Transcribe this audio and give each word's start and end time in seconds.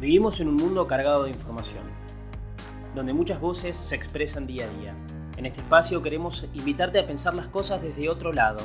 Vivimos 0.00 0.38
en 0.38 0.46
un 0.46 0.54
mundo 0.54 0.86
cargado 0.86 1.24
de 1.24 1.30
información, 1.30 1.82
donde 2.94 3.12
muchas 3.12 3.40
voces 3.40 3.76
se 3.76 3.96
expresan 3.96 4.46
día 4.46 4.64
a 4.66 4.78
día. 4.78 4.94
En 5.36 5.44
este 5.44 5.60
espacio 5.60 6.02
queremos 6.02 6.48
invitarte 6.54 7.00
a 7.00 7.06
pensar 7.06 7.34
las 7.34 7.48
cosas 7.48 7.82
desde 7.82 8.08
otro 8.08 8.32
lado, 8.32 8.60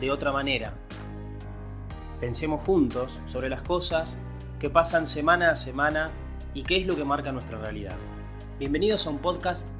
de 0.00 0.12
otra 0.12 0.30
manera. 0.30 0.72
Pensemos 2.20 2.60
juntos 2.60 3.20
sobre 3.26 3.48
las 3.48 3.62
cosas 3.62 4.20
que 4.60 4.70
pasan 4.70 5.04
semana 5.04 5.50
a 5.50 5.56
semana 5.56 6.12
y 6.54 6.62
qué 6.62 6.76
es 6.76 6.86
lo 6.86 6.94
que 6.94 7.04
marca 7.04 7.32
nuestra 7.32 7.58
realidad. 7.58 7.96
Bienvenidos 8.60 9.08
a 9.08 9.10
un 9.10 9.18
podcast 9.18 9.70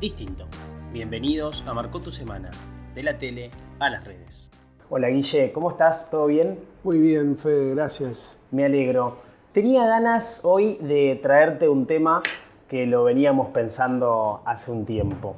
distinto. 0.00 0.46
Bienvenidos 0.90 1.66
a 1.66 1.74
Marcó 1.74 2.00
tu 2.00 2.10
Semana, 2.10 2.50
de 2.94 3.02
la 3.02 3.18
tele 3.18 3.50
a 3.78 3.90
las 3.90 4.04
redes. 4.04 4.50
Hola 4.88 5.08
Guille, 5.08 5.52
¿cómo 5.52 5.70
estás? 5.70 6.10
¿Todo 6.10 6.28
bien? 6.28 6.58
Muy 6.82 6.98
bien, 6.98 7.36
Fede, 7.36 7.74
gracias. 7.74 8.40
Me 8.50 8.64
alegro. 8.64 9.31
Tenía 9.52 9.86
ganas 9.86 10.46
hoy 10.46 10.78
de 10.78 11.20
traerte 11.22 11.68
un 11.68 11.84
tema 11.84 12.22
que 12.68 12.86
lo 12.86 13.04
veníamos 13.04 13.48
pensando 13.48 14.40
hace 14.46 14.72
un 14.72 14.86
tiempo. 14.86 15.34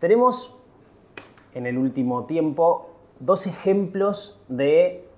Tenemos 0.00 0.54
en 1.54 1.64
el 1.64 1.78
último 1.78 2.26
tiempo 2.26 2.90
dos 3.18 3.46
ejemplos 3.46 4.38
de, 4.48 5.08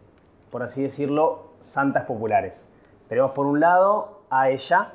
por 0.53 0.63
así 0.63 0.81
decirlo, 0.81 1.55
santas 1.59 2.05
populares. 2.05 2.65
Tenemos 3.09 3.33
por 3.33 3.47
un 3.47 3.59
lado 3.59 4.23
a 4.31 4.49
ella. 4.51 4.93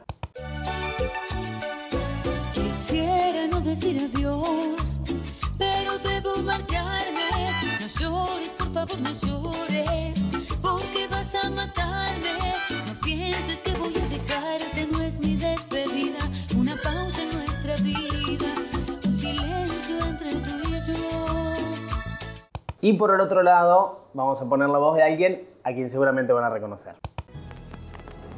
Y 22.87 22.93
por 22.93 23.13
el 23.13 23.19
otro 23.19 23.43
lado, 23.43 23.99
vamos 24.13 24.41
a 24.41 24.47
poner 24.47 24.69
la 24.69 24.77
voz 24.77 24.95
de 24.95 25.03
alguien 25.03 25.45
a 25.65 25.73
quien 25.73 25.89
seguramente 25.89 26.31
van 26.31 26.45
a 26.45 26.49
reconocer. 26.49 26.95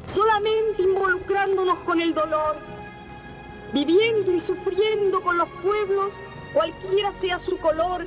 solamente 0.04 0.82
involucrándonos 0.82 1.78
con 1.84 2.00
el 2.00 2.12
dolor, 2.12 2.56
viviendo 3.72 4.32
y 4.32 4.40
sufriendo 4.40 5.20
con 5.20 5.38
los 5.38 5.48
pueblos, 5.62 6.12
cualquiera 6.52 7.12
sea 7.20 7.38
su 7.38 7.58
color, 7.58 8.04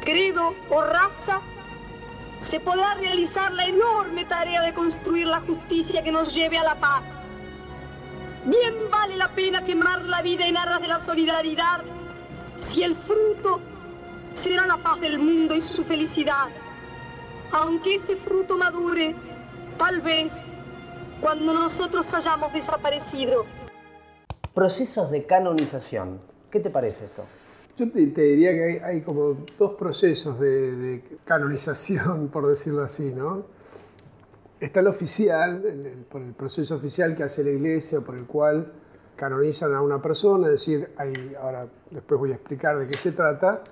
credo 0.00 0.54
o 0.70 0.82
raza, 0.82 1.40
se 2.40 2.58
podrá 2.58 2.94
realizar 2.94 3.52
la 3.52 3.66
enorme 3.66 4.24
tarea 4.24 4.62
de 4.62 4.74
construir 4.74 5.28
la 5.28 5.40
justicia 5.42 6.02
que 6.02 6.10
nos 6.10 6.34
lleve 6.34 6.58
a 6.58 6.64
la 6.64 6.74
paz. 6.80 7.04
Bien 8.44 8.74
vale 8.90 9.16
la 9.16 9.28
pena 9.28 9.64
quemar 9.64 10.02
la 10.02 10.20
vida 10.20 10.48
en 10.48 10.56
aras 10.56 10.80
de 10.80 10.88
la 10.88 10.98
solidaridad 10.98 11.82
si 12.56 12.82
el 12.82 12.96
fruto 12.96 13.60
será 14.34 14.66
la 14.66 14.76
paz 14.78 15.00
del 15.00 15.18
mundo 15.18 15.54
y 15.54 15.60
su 15.60 15.84
felicidad. 15.84 16.48
Aunque 17.52 17.96
ese 17.96 18.16
fruto 18.16 18.56
madure, 18.56 19.14
tal 19.78 20.00
vez 20.00 20.32
cuando 21.20 21.52
nosotros 21.52 22.12
hayamos 22.14 22.52
desaparecido. 22.52 23.44
Procesos 24.54 25.10
de 25.10 25.26
canonización. 25.26 26.20
¿Qué 26.50 26.60
te 26.60 26.70
parece 26.70 27.06
esto? 27.06 27.24
Yo 27.76 27.90
te, 27.90 28.06
te 28.08 28.22
diría 28.22 28.52
que 28.52 28.64
hay, 28.64 28.76
hay 28.78 29.00
como 29.02 29.36
dos 29.58 29.74
procesos 29.74 30.38
de, 30.40 30.76
de 30.76 31.04
canonización, 31.24 32.28
por 32.32 32.46
decirlo 32.46 32.82
así, 32.82 33.12
¿no? 33.14 33.44
Está 34.58 34.80
el 34.80 34.88
oficial, 34.88 35.64
el, 35.64 35.86
el- 35.86 35.98
por 36.04 36.20
el 36.20 36.32
proceso 36.32 36.74
oficial 36.76 37.14
que 37.14 37.22
hace 37.22 37.42
la 37.44 37.50
iglesia, 37.50 38.00
por 38.00 38.16
el 38.16 38.24
cual 38.26 38.72
canonizan 39.16 39.74
a 39.74 39.82
una 39.82 40.00
persona, 40.00 40.46
es 40.46 40.52
decir, 40.52 40.90
hay, 40.96 41.34
ahora 41.40 41.66
después 41.90 42.18
voy 42.20 42.32
a 42.32 42.34
explicar 42.36 42.78
de 42.78 42.86
qué 42.86 42.96
se 42.96 43.12
trata. 43.12 43.62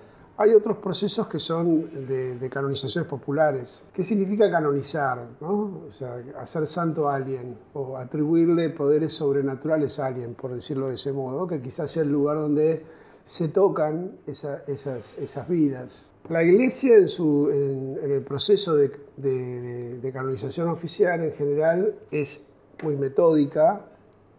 Hay 0.40 0.54
otros 0.54 0.76
procesos 0.78 1.26
que 1.26 1.40
son 1.40 2.06
de, 2.06 2.36
de 2.38 2.48
canonizaciones 2.48 3.10
populares. 3.10 3.84
¿Qué 3.92 4.04
significa 4.04 4.48
canonizar? 4.48 5.26
¿no? 5.40 5.82
O 5.88 5.90
sea, 5.90 6.22
hacer 6.40 6.64
santo 6.66 7.08
a 7.08 7.16
alguien 7.16 7.56
o 7.74 7.96
atribuirle 7.96 8.70
poderes 8.70 9.12
sobrenaturales 9.14 9.98
a 9.98 10.06
alguien, 10.06 10.34
por 10.34 10.54
decirlo 10.54 10.88
de 10.90 10.94
ese 10.94 11.12
modo, 11.12 11.48
que 11.48 11.60
quizás 11.60 11.90
sea 11.90 12.04
el 12.04 12.12
lugar 12.12 12.36
donde 12.38 12.84
se 13.24 13.48
tocan 13.48 14.12
esa- 14.28 14.62
esas, 14.68 15.18
esas 15.18 15.48
vidas. 15.48 16.06
La 16.28 16.44
iglesia 16.44 16.96
en, 16.96 17.08
su, 17.08 17.50
en, 17.50 17.98
en 18.04 18.10
el 18.12 18.22
proceso 18.22 18.76
de, 18.76 18.92
de- 19.16 19.98
de- 19.98 20.12
canonización 20.12 20.68
oficial 20.68 21.24
en 21.24 21.32
general 21.32 21.94
es 22.12 22.46
muy 22.84 22.96
metódica, 22.96 23.80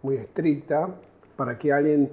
muy 0.02 0.16
estricta. 0.16 0.96
Para 1.36 1.58
que 1.58 1.72
alguien 1.74 2.10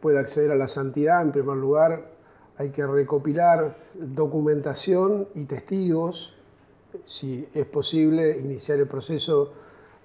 pueda 0.00 0.20
acceder 0.20 0.50
a 0.52 0.54
la 0.56 0.68
santidad, 0.68 1.20
en 1.22 1.32
primer 1.32 1.56
lugar, 1.56 2.17
hay 2.58 2.70
que 2.70 2.86
recopilar 2.86 3.76
documentación 3.94 5.28
y 5.34 5.44
testigos. 5.44 6.36
Si 7.04 7.48
es 7.54 7.66
posible, 7.66 8.38
iniciar 8.38 8.80
el 8.80 8.88
proceso 8.88 9.52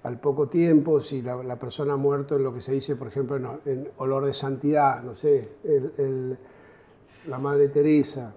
al 0.04 0.20
poco 0.20 0.48
tiempo, 0.48 1.00
si 1.00 1.20
la, 1.22 1.56
persona 1.56 1.94
ha 1.94 1.96
muerto 1.96 2.36
en 2.36 2.44
lo 2.44 2.54
que 2.54 2.60
se 2.60 2.72
dice, 2.72 2.94
por 2.94 3.08
ejemplo, 3.08 3.58
en, 3.64 3.88
olor 3.96 4.24
de 4.26 4.34
santidad, 4.34 5.02
no 5.02 5.14
sé, 5.14 5.48
la 7.26 7.38
Madre 7.38 7.68
Teresa. 7.68 8.34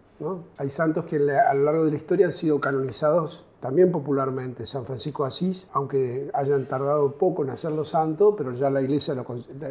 Hay 0.58 0.72
santos 0.72 1.06
que 1.06 1.18
a 1.18 1.54
lo 1.54 1.64
largo 1.66 1.86
de 1.86 1.92
la 1.92 1.98
historia 1.98 2.26
han 2.26 2.32
sido 2.32 2.60
canonizados 2.60 3.46
también 3.60 3.92
popularmente. 3.92 4.66
San 4.66 4.86
Francisco 4.86 5.26
Asís, 5.26 5.70
aunque 5.74 6.32
hayan 6.34 6.68
tardado 6.68 7.12
poco 7.12 7.44
en 7.44 7.52
hacerlo 7.52 7.84
santo, 7.84 8.36
pero 8.36 8.54
ya 8.54 8.72
la 8.72 8.82
iglesia, 8.82 9.14
lo 9.14 9.26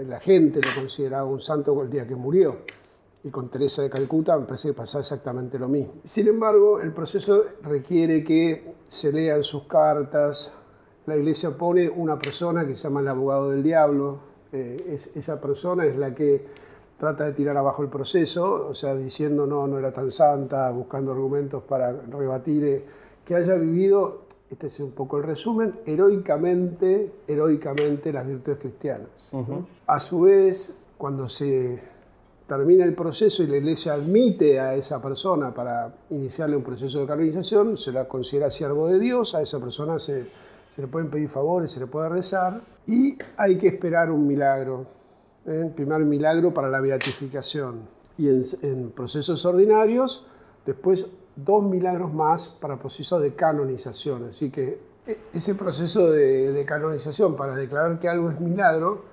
la 0.06 0.20
gente 0.20 0.60
lo 0.60 0.80
consideraba 0.80 1.24
un 1.24 1.40
santo 1.40 1.82
el 1.82 1.90
día 1.90 2.06
que 2.06 2.14
murió. 2.14 2.58
Y 3.26 3.30
con 3.30 3.48
Teresa 3.48 3.82
de 3.82 3.90
Calcuta 3.90 4.38
me 4.38 4.44
parece 4.46 4.68
que 4.68 4.74
pasa 4.74 5.00
exactamente 5.00 5.58
lo 5.58 5.66
mismo. 5.68 5.94
Sin 6.04 6.28
embargo, 6.28 6.80
el 6.80 6.92
proceso 6.92 7.42
requiere 7.62 8.22
que 8.22 8.74
se 8.86 9.10
lean 9.12 9.42
sus 9.42 9.64
cartas. 9.64 10.54
La 11.06 11.16
iglesia 11.16 11.50
pone 11.50 11.88
una 11.88 12.16
persona 12.18 12.64
que 12.64 12.74
se 12.76 12.84
llama 12.84 13.00
el 13.00 13.08
abogado 13.08 13.50
del 13.50 13.64
diablo. 13.64 14.18
Eh, 14.52 14.76
es- 14.90 15.16
esa 15.16 15.40
persona 15.40 15.84
es 15.86 15.96
la 15.96 16.14
que 16.14 16.46
trata 16.98 17.24
de 17.24 17.32
tirar 17.32 17.56
abajo 17.56 17.82
el 17.82 17.88
proceso, 17.88 18.68
o 18.70 18.74
sea, 18.74 18.94
diciendo 18.94 19.44
no, 19.44 19.66
no 19.66 19.78
era 19.78 19.92
tan 19.92 20.10
santa, 20.10 20.70
buscando 20.70 21.10
argumentos 21.10 21.62
para 21.64 21.92
rebatir 21.92 22.64
eh, 22.64 22.84
que 23.24 23.34
haya 23.34 23.54
vivido, 23.54 24.22
este 24.50 24.68
es 24.68 24.78
un 24.80 24.92
poco 24.92 25.18
el 25.18 25.24
resumen, 25.24 25.74
heroicamente, 25.84 27.12
heroicamente 27.26 28.12
las 28.12 28.26
virtudes 28.26 28.58
cristianas. 28.58 29.30
¿no? 29.32 29.66
A 29.88 29.98
su 30.00 30.20
vez, 30.22 30.78
cuando 30.96 31.28
se 31.28 31.95
termina 32.46 32.84
el 32.84 32.94
proceso 32.94 33.42
y 33.42 33.48
la 33.48 33.56
iglesia 33.56 33.94
admite 33.94 34.60
a 34.60 34.74
esa 34.74 35.02
persona 35.02 35.52
para 35.52 35.92
iniciarle 36.10 36.56
un 36.56 36.62
proceso 36.62 37.00
de 37.00 37.06
canonización, 37.06 37.76
se 37.76 37.92
la 37.92 38.06
considera 38.06 38.50
siervo 38.50 38.88
de 38.88 38.98
Dios, 38.98 39.34
a 39.34 39.42
esa 39.42 39.58
persona 39.58 39.98
se, 39.98 40.26
se 40.74 40.82
le 40.82 40.86
pueden 40.86 41.10
pedir 41.10 41.28
favores, 41.28 41.72
se 41.72 41.80
le 41.80 41.86
puede 41.86 42.08
rezar 42.08 42.60
y 42.86 43.18
hay 43.36 43.58
que 43.58 43.66
esperar 43.66 44.10
un 44.10 44.26
milagro, 44.26 44.86
¿eh? 45.44 45.62
el 45.66 45.72
primer 45.72 46.04
milagro 46.04 46.54
para 46.54 46.68
la 46.68 46.80
beatificación. 46.80 47.80
Y 48.18 48.28
en, 48.28 48.40
en 48.62 48.90
procesos 48.92 49.44
ordinarios, 49.44 50.26
después 50.64 51.06
dos 51.34 51.64
milagros 51.64 52.14
más 52.14 52.48
para 52.48 52.78
procesos 52.78 53.20
de 53.20 53.34
canonización. 53.34 54.28
Así 54.30 54.50
que 54.50 54.78
e- 55.06 55.18
ese 55.34 55.54
proceso 55.56 56.10
de, 56.10 56.52
de 56.52 56.64
canonización 56.64 57.36
para 57.36 57.54
declarar 57.56 57.98
que 57.98 58.08
algo 58.08 58.30
es 58.30 58.40
milagro, 58.40 59.04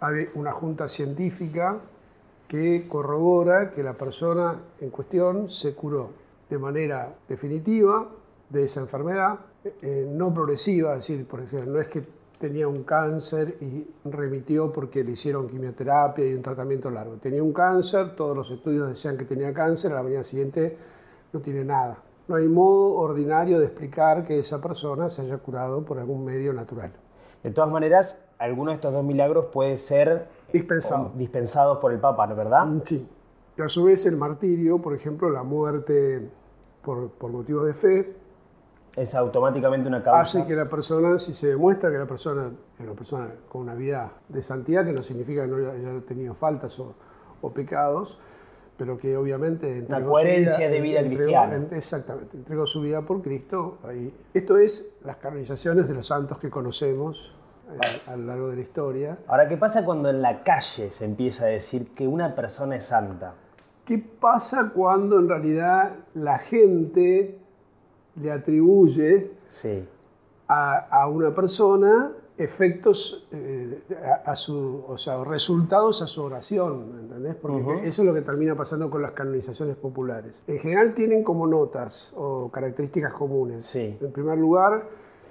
hay 0.00 0.28
una 0.34 0.52
junta 0.52 0.88
científica 0.88 1.78
que 2.48 2.86
corrobora 2.88 3.70
que 3.70 3.82
la 3.82 3.94
persona 3.94 4.60
en 4.80 4.90
cuestión 4.90 5.50
se 5.50 5.74
curó 5.74 6.10
de 6.48 6.58
manera 6.58 7.14
definitiva 7.28 8.08
de 8.48 8.64
esa 8.64 8.80
enfermedad, 8.80 9.38
eh, 9.82 10.08
no 10.08 10.32
progresiva, 10.32 10.92
es 10.92 11.08
decir, 11.08 11.26
por 11.26 11.40
ejemplo, 11.40 11.72
no 11.72 11.80
es 11.80 11.88
que 11.88 12.02
tenía 12.38 12.68
un 12.68 12.84
cáncer 12.84 13.56
y 13.60 13.88
remitió 14.04 14.72
porque 14.72 15.02
le 15.02 15.12
hicieron 15.12 15.48
quimioterapia 15.48 16.26
y 16.26 16.34
un 16.34 16.42
tratamiento 16.42 16.90
largo. 16.90 17.16
Tenía 17.16 17.42
un 17.42 17.52
cáncer, 17.52 18.14
todos 18.14 18.36
los 18.36 18.50
estudios 18.50 18.88
decían 18.88 19.16
que 19.16 19.24
tenía 19.24 19.52
cáncer, 19.52 19.92
a 19.92 19.96
la 19.96 20.02
mañana 20.02 20.22
siguiente 20.22 20.76
no 21.32 21.40
tiene 21.40 21.64
nada. 21.64 21.98
No 22.28 22.36
hay 22.36 22.48
modo 22.48 22.94
ordinario 22.94 23.58
de 23.58 23.66
explicar 23.66 24.24
que 24.24 24.38
esa 24.38 24.60
persona 24.60 25.10
se 25.10 25.22
haya 25.22 25.38
curado 25.38 25.84
por 25.84 25.98
algún 25.98 26.24
medio 26.24 26.52
natural. 26.52 26.92
De 27.42 27.50
todas 27.50 27.70
maneras, 27.70 28.20
alguno 28.38 28.70
de 28.70 28.74
estos 28.76 28.92
dos 28.92 29.04
milagros 29.04 29.46
puede 29.52 29.78
ser 29.78 30.28
Dispensado. 30.52 31.12
dispensados 31.16 31.78
por 31.78 31.92
el 31.92 31.98
Papa, 31.98 32.26
¿no 32.26 32.36
verdad? 32.36 32.66
Sí. 32.84 33.06
Y 33.58 33.62
a 33.62 33.68
su 33.68 33.84
vez 33.84 34.04
el 34.06 34.16
martirio, 34.16 34.78
por 34.80 34.94
ejemplo, 34.94 35.30
la 35.30 35.42
muerte 35.42 36.28
por, 36.82 37.08
por 37.10 37.30
motivos 37.30 37.66
de 37.66 37.74
fe, 37.74 38.12
Es 38.94 39.14
automáticamente 39.14 39.88
una 39.88 40.02
causa. 40.02 40.20
hace 40.20 40.46
que 40.46 40.54
la 40.54 40.68
persona, 40.68 41.18
si 41.18 41.34
se 41.34 41.48
demuestra 41.48 41.90
que 41.90 41.98
la 41.98 42.06
persona 42.06 42.50
es 42.78 42.80
una 42.84 42.92
persona 42.94 43.28
con 43.48 43.62
una 43.62 43.74
vida 43.74 44.12
de 44.28 44.42
santidad, 44.42 44.84
que 44.84 44.92
no 44.92 45.02
significa 45.02 45.42
que 45.42 45.48
no 45.48 45.70
haya 45.70 46.00
tenido 46.06 46.34
faltas 46.34 46.78
o, 46.78 46.94
o 47.40 47.50
pecados, 47.50 48.18
pero 48.78 48.98
que 48.98 49.16
obviamente 49.16 49.78
entregó 49.78 50.10
coherencia 50.12 50.52
su 50.52 50.58
vida, 50.60 50.68
de 50.70 50.80
vida 50.82 51.00
entregó- 51.00 51.16
cristiana. 51.16 51.56
en- 51.56 51.74
exactamente, 51.74 52.36
entregó 52.36 52.66
su 52.66 52.82
vida 52.82 53.00
por 53.02 53.22
Cristo. 53.22 53.78
Ahí. 53.84 54.14
Esto 54.34 54.58
es 54.58 54.90
las 55.02 55.16
canonizaciones 55.16 55.88
de 55.88 55.94
los 55.94 56.06
santos 56.06 56.38
que 56.38 56.50
conocemos 56.50 57.34
a 58.06 58.16
lo 58.16 58.24
largo 58.26 58.48
de 58.48 58.56
la 58.56 58.62
historia. 58.62 59.18
Ahora, 59.26 59.48
¿qué 59.48 59.56
pasa 59.56 59.84
cuando 59.84 60.08
en 60.10 60.22
la 60.22 60.42
calle 60.44 60.90
se 60.90 61.04
empieza 61.04 61.46
a 61.46 61.48
decir 61.48 61.88
que 61.94 62.06
una 62.06 62.34
persona 62.34 62.76
es 62.76 62.84
santa? 62.84 63.34
¿Qué 63.84 63.98
pasa 63.98 64.70
cuando 64.74 65.18
en 65.18 65.28
realidad 65.28 65.92
la 66.14 66.38
gente 66.38 67.38
le 68.20 68.32
atribuye 68.32 69.30
Sí. 69.48 69.84
a, 70.48 70.76
a 71.02 71.08
una 71.08 71.34
persona 71.34 72.12
efectos, 72.38 73.26
eh, 73.32 73.82
a, 74.24 74.30
a 74.32 74.36
su, 74.36 74.84
o 74.86 74.98
sea, 74.98 75.24
resultados 75.24 76.02
a 76.02 76.06
su 76.06 76.22
oración, 76.22 76.98
¿entendés? 77.00 77.34
Porque 77.36 77.86
eso 77.88 78.02
es 78.02 78.06
lo 78.06 78.12
que 78.12 78.20
termina 78.20 78.54
pasando 78.54 78.90
con 78.90 79.00
las 79.02 79.12
canonizaciones 79.12 79.76
populares. 79.76 80.42
En 80.46 80.58
general 80.58 80.92
tienen 80.94 81.22
como 81.24 81.46
notas 81.46 82.12
o 82.16 82.50
características 82.50 83.12
comunes. 83.14 83.64
Sí. 83.66 83.96
En 84.00 84.12
primer 84.12 84.36
lugar, 84.36 84.84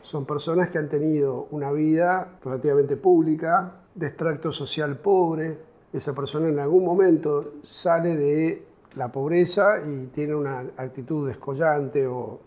son 0.05 0.23
personas 0.23 0.69
que 0.69 0.77
han 0.77 0.87
tenido 0.87 1.47
una 1.49 1.71
vida 1.71 2.37
relativamente 2.43 2.95
pública, 2.95 3.71
de 3.95 4.05
extracto 4.05 4.51
social 4.51 4.97
pobre. 4.97 5.57
Esa 5.91 6.13
persona 6.13 6.47
en 6.47 6.59
algún 6.59 6.85
momento 6.85 7.53
sale 7.63 8.15
de 8.15 8.67
la 8.97 9.11
pobreza 9.11 9.79
y 9.83 10.05
tiene 10.13 10.35
una 10.35 10.59
actitud 10.77 11.27
descollante 11.27 12.05
o 12.05 12.39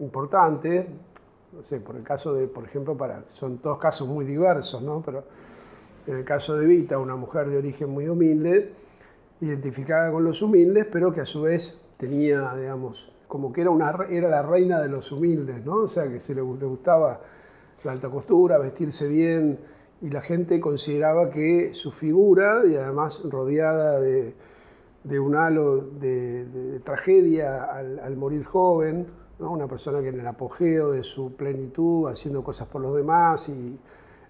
importante. 0.00 0.86
No 1.54 1.62
sé, 1.62 1.80
por 1.80 1.96
el 1.96 2.02
caso 2.02 2.34
de, 2.34 2.48
por 2.48 2.64
ejemplo, 2.64 2.94
para, 2.98 3.26
son 3.26 3.58
todos 3.58 3.78
casos 3.78 4.06
muy 4.06 4.26
diversos, 4.26 4.82
¿no? 4.82 5.00
Pero 5.00 5.24
en 6.06 6.16
el 6.16 6.24
caso 6.24 6.54
de 6.58 6.66
Vita, 6.66 6.98
una 6.98 7.16
mujer 7.16 7.48
de 7.48 7.56
origen 7.56 7.88
muy 7.88 8.10
humilde, 8.10 8.74
identificada 9.40 10.12
con 10.12 10.22
los 10.22 10.42
humildes, 10.42 10.86
pero 10.92 11.14
que 11.14 11.22
a 11.22 11.26
su 11.26 11.40
vez 11.40 11.80
tenía, 11.96 12.54
digamos, 12.56 13.15
como 13.28 13.52
que 13.52 13.62
era, 13.62 13.70
una, 13.70 13.94
era 14.10 14.28
la 14.28 14.42
reina 14.42 14.80
de 14.80 14.88
los 14.88 15.10
humildes, 15.12 15.64
¿no? 15.64 15.82
O 15.82 15.88
sea, 15.88 16.08
que 16.08 16.20
se 16.20 16.34
le, 16.34 16.42
gu- 16.42 16.58
le 16.58 16.66
gustaba 16.66 17.20
la 17.84 17.92
alta 17.92 18.08
costura, 18.08 18.58
vestirse 18.58 19.08
bien, 19.08 19.58
y 20.02 20.10
la 20.10 20.20
gente 20.20 20.60
consideraba 20.60 21.30
que 21.30 21.72
su 21.74 21.90
figura, 21.90 22.62
y 22.66 22.76
además 22.76 23.22
rodeada 23.24 24.00
de, 24.00 24.34
un 25.20 25.36
halo 25.36 25.76
de, 25.78 26.80
tragedia 26.84 27.64
al, 27.64 27.98
al 28.00 28.16
morir 28.16 28.44
joven, 28.44 29.06
¿no? 29.38 29.52
una 29.52 29.66
persona 29.68 30.00
que 30.00 30.08
en 30.08 30.20
el 30.20 30.26
apogeo 30.26 30.90
de 30.90 31.02
su 31.02 31.34
plenitud, 31.34 32.08
haciendo 32.10 32.42
cosas 32.42 32.66
por 32.68 32.82
los 32.82 32.94
demás 32.96 33.48
y 33.48 33.78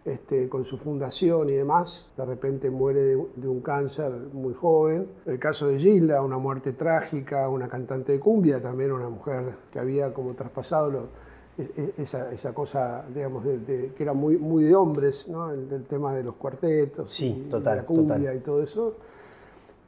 este, 0.07 0.49
con 0.49 0.65
su 0.65 0.79
fundación 0.79 1.49
y 1.51 1.53
demás, 1.53 2.11
de 2.17 2.25
repente 2.25 2.71
muere 2.71 3.03
de, 3.03 3.27
de 3.37 3.49
un 3.49 3.61
cáncer 3.61 4.11
muy 4.33 4.55
joven. 4.55 5.07
El 5.27 5.39
caso 5.39 5.67
de 5.69 5.79
Gilda, 5.79 6.23
una 6.23 6.39
muerte 6.39 6.73
trágica, 6.73 7.49
una 7.49 7.69
cantante 7.69 8.13
de 8.13 8.21
cumbia, 8.21 8.63
también 8.63 8.93
una 8.93 9.09
mujer 9.09 9.43
que 9.73 9.79
había 9.81 10.15
como 10.15 10.35
traspasado 10.35 10.91
lo- 10.91 11.27
e- 11.59 11.71
e- 11.77 12.03
esa, 12.03 12.33
esa 12.33 12.53
cosa, 12.55 13.05
digamos, 13.15 13.45
de- 13.45 13.59
de- 13.59 13.93
que 13.95 14.03
era 14.03 14.13
muy, 14.13 14.37
muy 14.37 14.63
de 14.65 14.75
hombres, 14.77 15.27
¿no? 15.29 15.51
el, 15.51 15.67
el 15.73 15.85
tema 15.85 16.15
de 16.15 16.23
los 16.23 16.37
cuartetos 16.37 17.13
Sí, 17.13 17.45
y, 17.47 17.51
total, 17.51 17.79
la 17.79 17.83
cumbia 17.85 18.17
total. 18.19 18.37
y 18.37 18.41
todo 18.41 18.63
eso. 18.63 18.95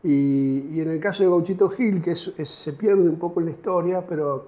Y, 0.03 0.69
y 0.73 0.81
en 0.81 0.91
el 0.91 1.01
caso 1.01 1.23
de 1.25 1.29
Gauchito 1.29 1.69
Gil, 1.71 2.01
que 2.03 2.13
es- 2.13 2.33
es- 2.39 2.51
se 2.51 2.73
pierde 2.73 3.09
un 3.09 3.19
poco 3.19 3.41
en 3.41 3.47
la 3.47 3.53
historia, 3.53 4.05
pero, 4.09 4.47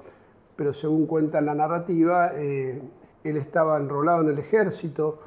pero 0.57 0.73
según 0.73 1.07
cuenta 1.07 1.41
la 1.41 1.55
narrativa, 1.55 2.33
eh, 2.37 2.81
él 3.25 3.37
estaba 3.37 3.77
enrolado 3.79 4.23
en 4.23 4.29
el 4.31 4.39
ejército 4.39 5.19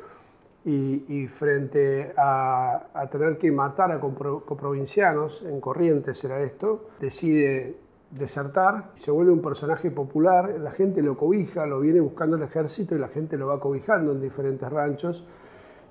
y, 0.65 1.05
y 1.07 1.27
frente 1.27 2.13
a, 2.17 2.87
a 2.93 3.09
tener 3.09 3.37
que 3.37 3.51
matar 3.51 3.91
a 3.91 3.99
compro- 3.99 4.43
coprovincianos, 4.45 5.43
en 5.43 5.59
Corrientes 5.59 6.23
era 6.23 6.41
esto, 6.41 6.89
decide 6.99 7.77
desertar, 8.11 8.91
se 8.95 9.11
vuelve 9.11 9.31
un 9.31 9.41
personaje 9.41 9.89
popular, 9.91 10.55
la 10.59 10.71
gente 10.71 11.01
lo 11.01 11.17
cobija, 11.17 11.65
lo 11.65 11.79
viene 11.79 11.99
buscando 11.99 12.37
el 12.37 12.43
ejército 12.43 12.95
y 12.95 12.99
la 12.99 13.07
gente 13.07 13.37
lo 13.37 13.47
va 13.47 13.59
cobijando 13.59 14.11
en 14.11 14.21
diferentes 14.21 14.71
ranchos 14.71 15.25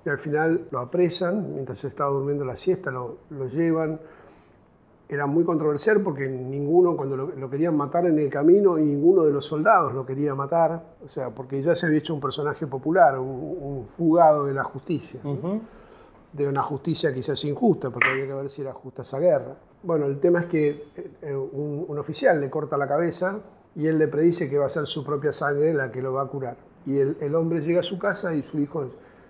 y 0.05 0.09
al 0.09 0.19
final 0.19 0.67
lo 0.71 0.79
apresan, 0.79 1.53
mientras 1.55 1.85
estaba 1.85 2.11
durmiendo 2.11 2.45
la 2.45 2.57
siesta, 2.57 2.91
lo, 2.91 3.19
lo 3.31 3.47
llevan. 3.47 4.01
Era 5.09 5.27
muy 5.27 5.45
controversial 5.45 6.01
porque 6.01 6.27
ninguno, 6.29 6.97
cuando 6.97 7.17
lo, 7.17 7.27
lo 7.37 7.51
querían 7.51 7.77
matar 7.77 8.07
en 8.07 8.19
el 8.19 8.31
camino, 8.31 8.79
y 8.79 8.85
ninguno 8.85 9.25
de 9.25 9.33
los 9.33 9.45
soldados 9.45 9.93
lo 9.93 10.07
quería 10.07 10.35
matar, 10.35 10.83
o 11.05 11.09
sea, 11.09 11.31
porque 11.31 11.61
ya 11.61 11.75
se 11.75 11.87
había 11.87 11.99
hecho 11.99 12.15
un 12.15 12.21
personaje 12.21 12.67
popular, 12.67 13.19
un, 13.19 13.29
un 13.29 13.87
fugado 13.97 14.45
de 14.47 14.55
la 14.55 14.65
justicia, 14.65 15.21
¿no? 15.23 15.33
Ujú. 15.33 15.61
de 16.33 16.49
una 16.49 16.63
justicia 16.63 17.13
quizás 17.13 17.45
injusta, 17.45 17.91
porque 17.91 18.09
había 18.09 18.27
que 18.27 18.33
ver 18.35 18.49
si 18.51 18.63
era 18.63 18.73
justa 18.73 19.03
esa 19.03 19.19
guerra. 19.19 19.55
Bueno, 19.83 20.07
el 20.07 20.19
tema 20.19 20.41
es 20.41 20.47
que 20.47 20.85
eh, 21.21 21.35
un, 21.37 21.85
un 21.89 21.99
oficial 21.99 22.41
le 22.41 22.49
corta 22.49 22.79
la 22.79 22.89
cabeza 22.89 23.39
y 23.75 23.87
él 23.87 23.99
le 23.99 24.09
predice 24.09 24.49
que 24.49 24.57
va 24.57 24.65
a 24.67 24.71
ser 24.71 24.87
su 24.87 25.05
propia 25.05 25.33
sangre 25.33 25.75
la 25.75 25.91
que 25.93 26.01
lo 26.01 26.15
va 26.15 26.23
a 26.23 26.27
curar. 26.27 26.57
Y 26.87 26.99
el, 26.99 27.17
el 27.21 27.35
hombre 27.35 27.61
llega 27.61 27.81
a 27.81 27.83
su 27.83 27.99
casa 27.99 28.35
y 28.35 28.43
su 28.43 28.59
hijo 28.61 28.87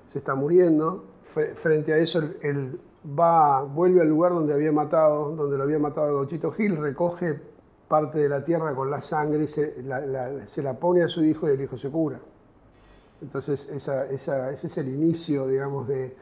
se 0.06 0.18
está 0.18 0.34
muriendo. 0.36 1.04
Fre- 1.34 1.54
Frente 1.54 1.92
a 1.92 1.96
eso, 1.98 2.20
él 2.42 2.78
va, 3.06 3.62
vuelve 3.62 4.00
al 4.00 4.08
lugar 4.08 4.32
donde 4.32 4.52
había 4.54 4.72
matado, 4.72 5.30
donde 5.34 5.56
lo 5.56 5.64
había 5.64 5.78
matado 5.78 6.08
a 6.08 6.12
Gauchito 6.12 6.52
Gil, 6.52 6.76
recoge 6.76 7.40
parte 7.88 8.18
de 8.18 8.28
la 8.28 8.44
tierra 8.44 8.74
con 8.74 8.90
la 8.90 9.00
sangre 9.00 9.44
y 9.44 9.48
se 9.48 9.82
la, 9.82 10.46
se 10.48 10.62
la 10.62 10.74
pone 10.74 11.02
a 11.02 11.08
su 11.08 11.24
hijo 11.24 11.48
y 11.48 11.52
el 11.52 11.60
hijo 11.60 11.76
se 11.76 11.90
cura. 11.90 12.20
Entonces, 13.20 13.68
esa, 13.70 14.06
esa- 14.08 14.50
ese 14.50 14.66
es 14.66 14.78
el 14.78 14.88
inicio, 14.88 15.46
digamos, 15.46 15.86
de, 15.86 16.16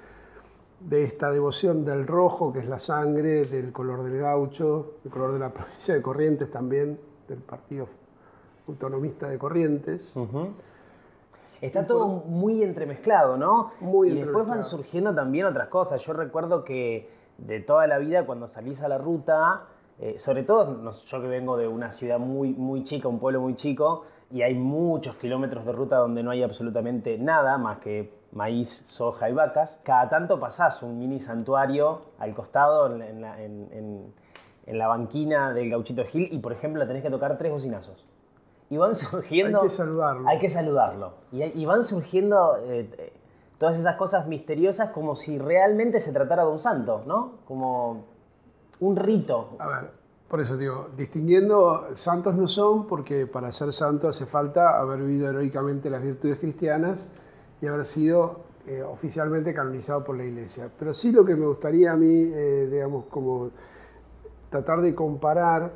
de 0.80 1.04
esta 1.04 1.30
devoción 1.30 1.84
del 1.84 2.06
rojo, 2.06 2.52
que 2.52 2.58
es 2.60 2.66
la 2.68 2.78
sangre, 2.78 3.44
del 3.44 3.72
color 3.72 4.02
del 4.02 4.18
gaucho, 4.18 4.94
el 5.04 5.10
color 5.10 5.32
de 5.32 5.38
la 5.38 5.48
provincia 5.54 5.94
de 5.94 6.02
Corrientes 6.02 6.50
también, 6.50 6.98
del 7.28 7.38
Partido 7.38 7.86
Autonomista 8.68 9.28
de 9.28 9.38
Corrientes. 9.38 10.16
Está 11.60 11.86
todo 11.86 12.06
muy 12.26 12.62
entremezclado, 12.62 13.36
¿no? 13.36 13.72
Muy 13.80 14.08
y 14.08 14.14
después 14.14 14.46
van 14.46 14.64
surgiendo 14.64 15.14
también 15.14 15.44
otras 15.46 15.68
cosas. 15.68 16.00
Yo 16.02 16.12
recuerdo 16.12 16.64
que 16.64 17.10
de 17.38 17.60
toda 17.60 17.86
la 17.86 17.98
vida, 17.98 18.24
cuando 18.26 18.48
salís 18.48 18.80
a 18.82 18.88
la 18.88 18.98
ruta, 18.98 19.64
eh, 19.98 20.18
sobre 20.18 20.42
todo 20.42 20.90
yo 20.90 21.20
que 21.20 21.28
vengo 21.28 21.56
de 21.56 21.68
una 21.68 21.90
ciudad 21.90 22.18
muy, 22.18 22.54
muy 22.54 22.84
chica, 22.84 23.08
un 23.08 23.18
pueblo 23.18 23.40
muy 23.42 23.56
chico, 23.56 24.04
y 24.30 24.42
hay 24.42 24.54
muchos 24.54 25.16
kilómetros 25.16 25.66
de 25.66 25.72
ruta 25.72 25.96
donde 25.96 26.22
no 26.22 26.30
hay 26.30 26.42
absolutamente 26.42 27.18
nada 27.18 27.58
más 27.58 27.78
que 27.78 28.12
maíz, 28.32 28.68
soja 28.88 29.28
y 29.28 29.32
vacas, 29.34 29.80
cada 29.82 30.08
tanto 30.08 30.38
pasás 30.38 30.82
un 30.82 30.98
mini 30.98 31.18
santuario 31.20 32.02
al 32.18 32.32
costado 32.34 32.86
en, 32.94 33.02
en 33.02 33.20
la, 33.20 33.42
en- 33.42 33.68
en- 33.72 34.14
en 34.66 34.78
la 34.78 34.86
banquina 34.86 35.52
del 35.52 35.68
Gauchito 35.68 36.04
Gil 36.04 36.28
y, 36.30 36.38
por 36.38 36.52
ejemplo, 36.52 36.86
tenés 36.86 37.02
que 37.02 37.10
tocar 37.10 37.36
tres 37.36 37.50
bocinazos. 37.50 38.06
Y 38.70 38.78
van 38.78 38.94
surgiendo... 38.94 39.58
Hay 39.58 39.64
que 39.64 39.70
saludarlo. 39.70 40.28
Hay 40.28 40.38
que 40.38 40.48
saludarlo. 40.48 41.12
Y, 41.32 41.42
y 41.42 41.66
van 41.66 41.84
surgiendo 41.84 42.56
eh, 42.64 42.88
eh, 42.96 43.12
todas 43.58 43.78
esas 43.78 43.96
cosas 43.96 44.26
misteriosas 44.26 44.90
como 44.90 45.16
si 45.16 45.38
realmente 45.38 46.00
se 46.00 46.12
tratara 46.12 46.44
de 46.44 46.50
un 46.50 46.60
santo, 46.60 47.02
¿no? 47.06 47.40
Como 47.46 48.06
un 48.80 48.96
rito. 48.96 49.50
A 49.58 49.68
ver, 49.68 49.90
por 50.28 50.40
eso 50.40 50.56
digo, 50.56 50.88
distinguiendo, 50.96 51.88
santos 51.92 52.34
no 52.36 52.48
son, 52.48 52.86
porque 52.86 53.26
para 53.26 53.52
ser 53.52 53.72
santo 53.72 54.08
hace 54.08 54.26
falta 54.26 54.78
haber 54.78 55.00
vivido 55.00 55.28
heroicamente 55.28 55.90
las 55.90 56.02
virtudes 56.02 56.38
cristianas 56.38 57.10
y 57.60 57.66
haber 57.66 57.84
sido 57.84 58.44
eh, 58.66 58.82
oficialmente 58.82 59.52
canonizado 59.52 60.04
por 60.04 60.16
la 60.16 60.24
Iglesia. 60.24 60.70
Pero 60.78 60.94
sí 60.94 61.12
lo 61.12 61.24
que 61.24 61.34
me 61.34 61.46
gustaría 61.46 61.92
a 61.92 61.96
mí, 61.96 62.30
eh, 62.32 62.68
digamos, 62.70 63.06
como 63.06 63.50
tratar 64.48 64.80
de 64.80 64.94
comparar, 64.94 65.72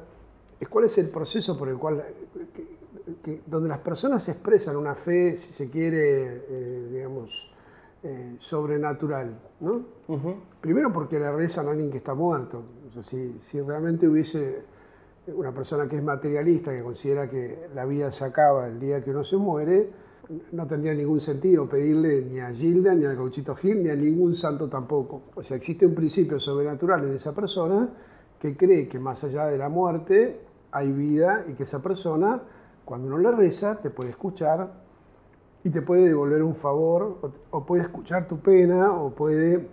es 0.60 0.68
cuál 0.68 0.84
es 0.84 0.96
el 0.98 1.08
proceso 1.08 1.58
por 1.58 1.68
el 1.68 1.76
cual, 1.76 2.04
que- 3.24 3.40
donde 3.46 3.68
las 3.68 3.78
personas 3.78 4.28
expresan 4.28 4.76
una 4.76 4.94
fe, 4.94 5.34
si 5.36 5.52
se 5.52 5.70
quiere, 5.70 6.44
eh, 6.48 6.88
digamos, 6.92 7.50
eh, 8.04 8.36
sobrenatural, 8.38 9.34
¿no? 9.60 9.80
Primero 10.60 10.92
porque 10.92 11.18
le 11.18 11.32
rezan 11.32 11.66
a 11.68 11.70
alguien 11.70 11.90
que 11.90 11.96
está 11.96 12.14
muerto. 12.14 12.62
O 12.88 12.92
sea, 12.92 13.02
si, 13.02 13.36
si 13.40 13.60
realmente 13.60 14.06
hubiese 14.06 14.62
una 15.34 15.52
persona 15.52 15.88
que 15.88 15.96
es 15.96 16.02
materialista, 16.02 16.70
que 16.70 16.82
considera 16.82 17.28
que 17.30 17.68
la 17.74 17.86
vida 17.86 18.10
se 18.12 18.26
acaba 18.26 18.66
el 18.68 18.78
día 18.78 19.02
que 19.02 19.10
uno 19.10 19.24
se 19.24 19.36
muere, 19.38 19.88
no 20.52 20.66
tendría 20.66 20.92
ningún 20.94 21.20
sentido 21.20 21.66
pedirle 21.68 22.22
ni 22.22 22.40
a 22.40 22.50
Gilda, 22.52 22.94
ni 22.94 23.04
a 23.06 23.14
Gauchito 23.14 23.54
Gil, 23.54 23.82
ni 23.82 23.88
a 23.90 23.96
ningún 23.96 24.34
santo 24.34 24.68
tampoco. 24.68 25.22
O 25.34 25.42
sea, 25.42 25.56
existe 25.56 25.86
un 25.86 25.94
principio 25.94 26.38
sobrenatural 26.38 27.04
en 27.04 27.14
esa 27.14 27.34
persona 27.34 27.88
que 28.38 28.54
cree 28.56 28.86
que 28.88 28.98
más 28.98 29.24
allá 29.24 29.46
de 29.46 29.56
la 29.58 29.68
muerte 29.70 30.40
hay 30.72 30.92
vida 30.92 31.44
y 31.48 31.54
que 31.54 31.62
esa 31.62 31.80
persona, 31.80 32.42
cuando 32.84 33.08
uno 33.08 33.18
le 33.18 33.30
reza, 33.32 33.76
te 33.80 33.90
puede 33.90 34.10
escuchar 34.10 34.72
y 35.62 35.70
te 35.70 35.80
puede 35.82 36.06
devolver 36.06 36.42
un 36.42 36.54
favor, 36.54 37.18
o, 37.50 37.64
puede 37.64 37.82
escuchar 37.82 38.28
tu 38.28 38.38
pena, 38.40 38.92
o 38.92 39.10
puede 39.10 39.68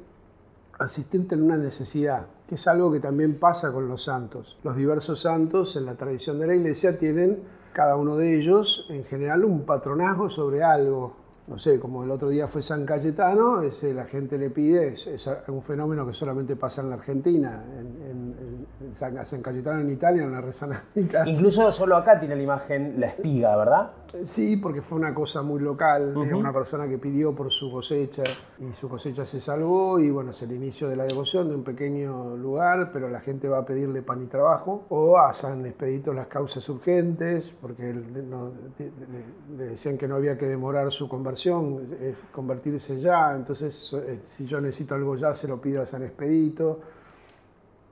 asistirte 0.80 1.36
en 1.36 1.44
una 1.44 1.58
necesidad, 1.58 2.25
que 2.48 2.56
es 2.56 2.68
algo 2.68 2.91
que 2.91 3.00
también 3.00 3.38
pasa 3.39 3.72
con 3.72 3.88
los 3.88 4.03
santos. 4.03 4.58
Los 4.63 4.75
diversos 4.75 5.20
santos 5.22 5.75
en 5.75 5.86
la 5.86 5.96
tradición 5.96 6.39
de 6.39 6.48
la 6.48 6.56
iglesia 6.56 6.98
tienen, 6.98 7.39
cada 7.74 7.96
uno 7.96 8.18
de 8.18 8.38
ellos, 8.38 8.88
en 8.89 9.03
general, 9.03 9.46
un 9.46 9.65
patronazgo 9.65 10.30
sobre 10.30 10.63
algo. 10.63 11.13
No 11.48 11.58
sé, 11.58 11.80
como 11.80 12.03
el 12.03 12.12
otro 12.12 12.30
día 12.30 12.48
fue 12.48 12.62
San 12.62 12.86
Cayetano, 12.86 13.62
ese 13.62 13.94
la 13.94 14.06
gente 14.06 14.38
le 14.38 14.50
pide, 14.50 14.89
es, 14.89 15.08
es 15.08 15.30
un 15.50 15.62
fenómeno 15.62 16.08
que 16.08 16.13
solamente 16.13 16.56
pasa 16.56 16.82
en 16.82 16.89
la 16.89 16.96
Argentina, 16.96 17.63
en, 17.77 17.88
en- 18.10 18.36
en- 18.82 18.96
San, 19.25 19.41
Cayetano 19.41 19.82
en 19.82 19.89
Italia 19.91 20.24
no 20.24 20.32
la 20.32 20.41
rezan 20.41 20.74
a 20.74 20.84
mi 20.96 21.03
casa. 21.08 21.30
Incluso 21.30 21.72
solo 21.72 21.96
acá 21.96 22.20
tiene 22.20 22.36
la 22.36 22.44
imagen 22.44 23.00
la 23.00 23.08
espiga, 23.08 23.56
¿verdad? 23.56 23.91
Sí, 24.24 24.58
porque 24.58 24.82
fue 24.82 24.98
una 24.98 25.13
cosa 25.13 25.41
muy 25.41 25.62
local, 25.62 26.13
uh 26.15 26.38
una 26.38 26.51
persona 26.53 26.88
que 26.88 26.98
pidió 26.98 27.34
por 27.36 27.51
su 27.51 27.72
cosecha 27.72 28.24
y 28.60 28.74
su 28.74 28.89
cosecha 28.89 29.25
se 29.25 29.39
salvó 29.39 30.00
y 30.00 30.10
bueno, 30.10 30.32
es 30.32 30.41
el 30.41 30.51
inicio 30.51 30.89
de 30.89 30.96
la 30.96 31.03
devoción 31.03 31.50
de 31.50 31.56
un 31.56 31.63
pequeño 31.63 32.36
lugar, 32.36 32.91
pero 32.91 33.10
la 33.10 33.20
gente 33.20 33.48
va 33.48 33.60
a 33.60 33.65
pedirle 33.65 34.01
pan 34.01 34.24
y 34.24 34.25
trabajo 34.27 34.86
o 34.89 35.18
a 35.18 35.32
San 35.34 35.65
Expedito 35.65 36.13
las 36.13 36.27
causas 36.27 36.68
urgentes, 36.70 37.51
porque 37.62 37.94
le, 37.94 39.65
decían 39.65 39.98
que 39.98 40.08
no 40.08 40.15
había 40.15 40.38
que 40.38 40.48
demorar 40.48 40.91
su 40.91 41.08
conversión, 41.08 41.96
es 42.01 42.18
convertirse 42.32 43.00
ya, 43.00 43.34
entonces 43.36 43.94
eh, 43.94 44.20
si 44.22 44.46
yo 44.46 44.60
necesito 44.62 44.96
algo 44.96 45.15
ya 45.15 45.34
se 45.34 45.48
lo 45.48 45.62
pido 45.62 45.82
a 45.82 45.86
San 45.86 46.03
Expedito. 46.03 46.80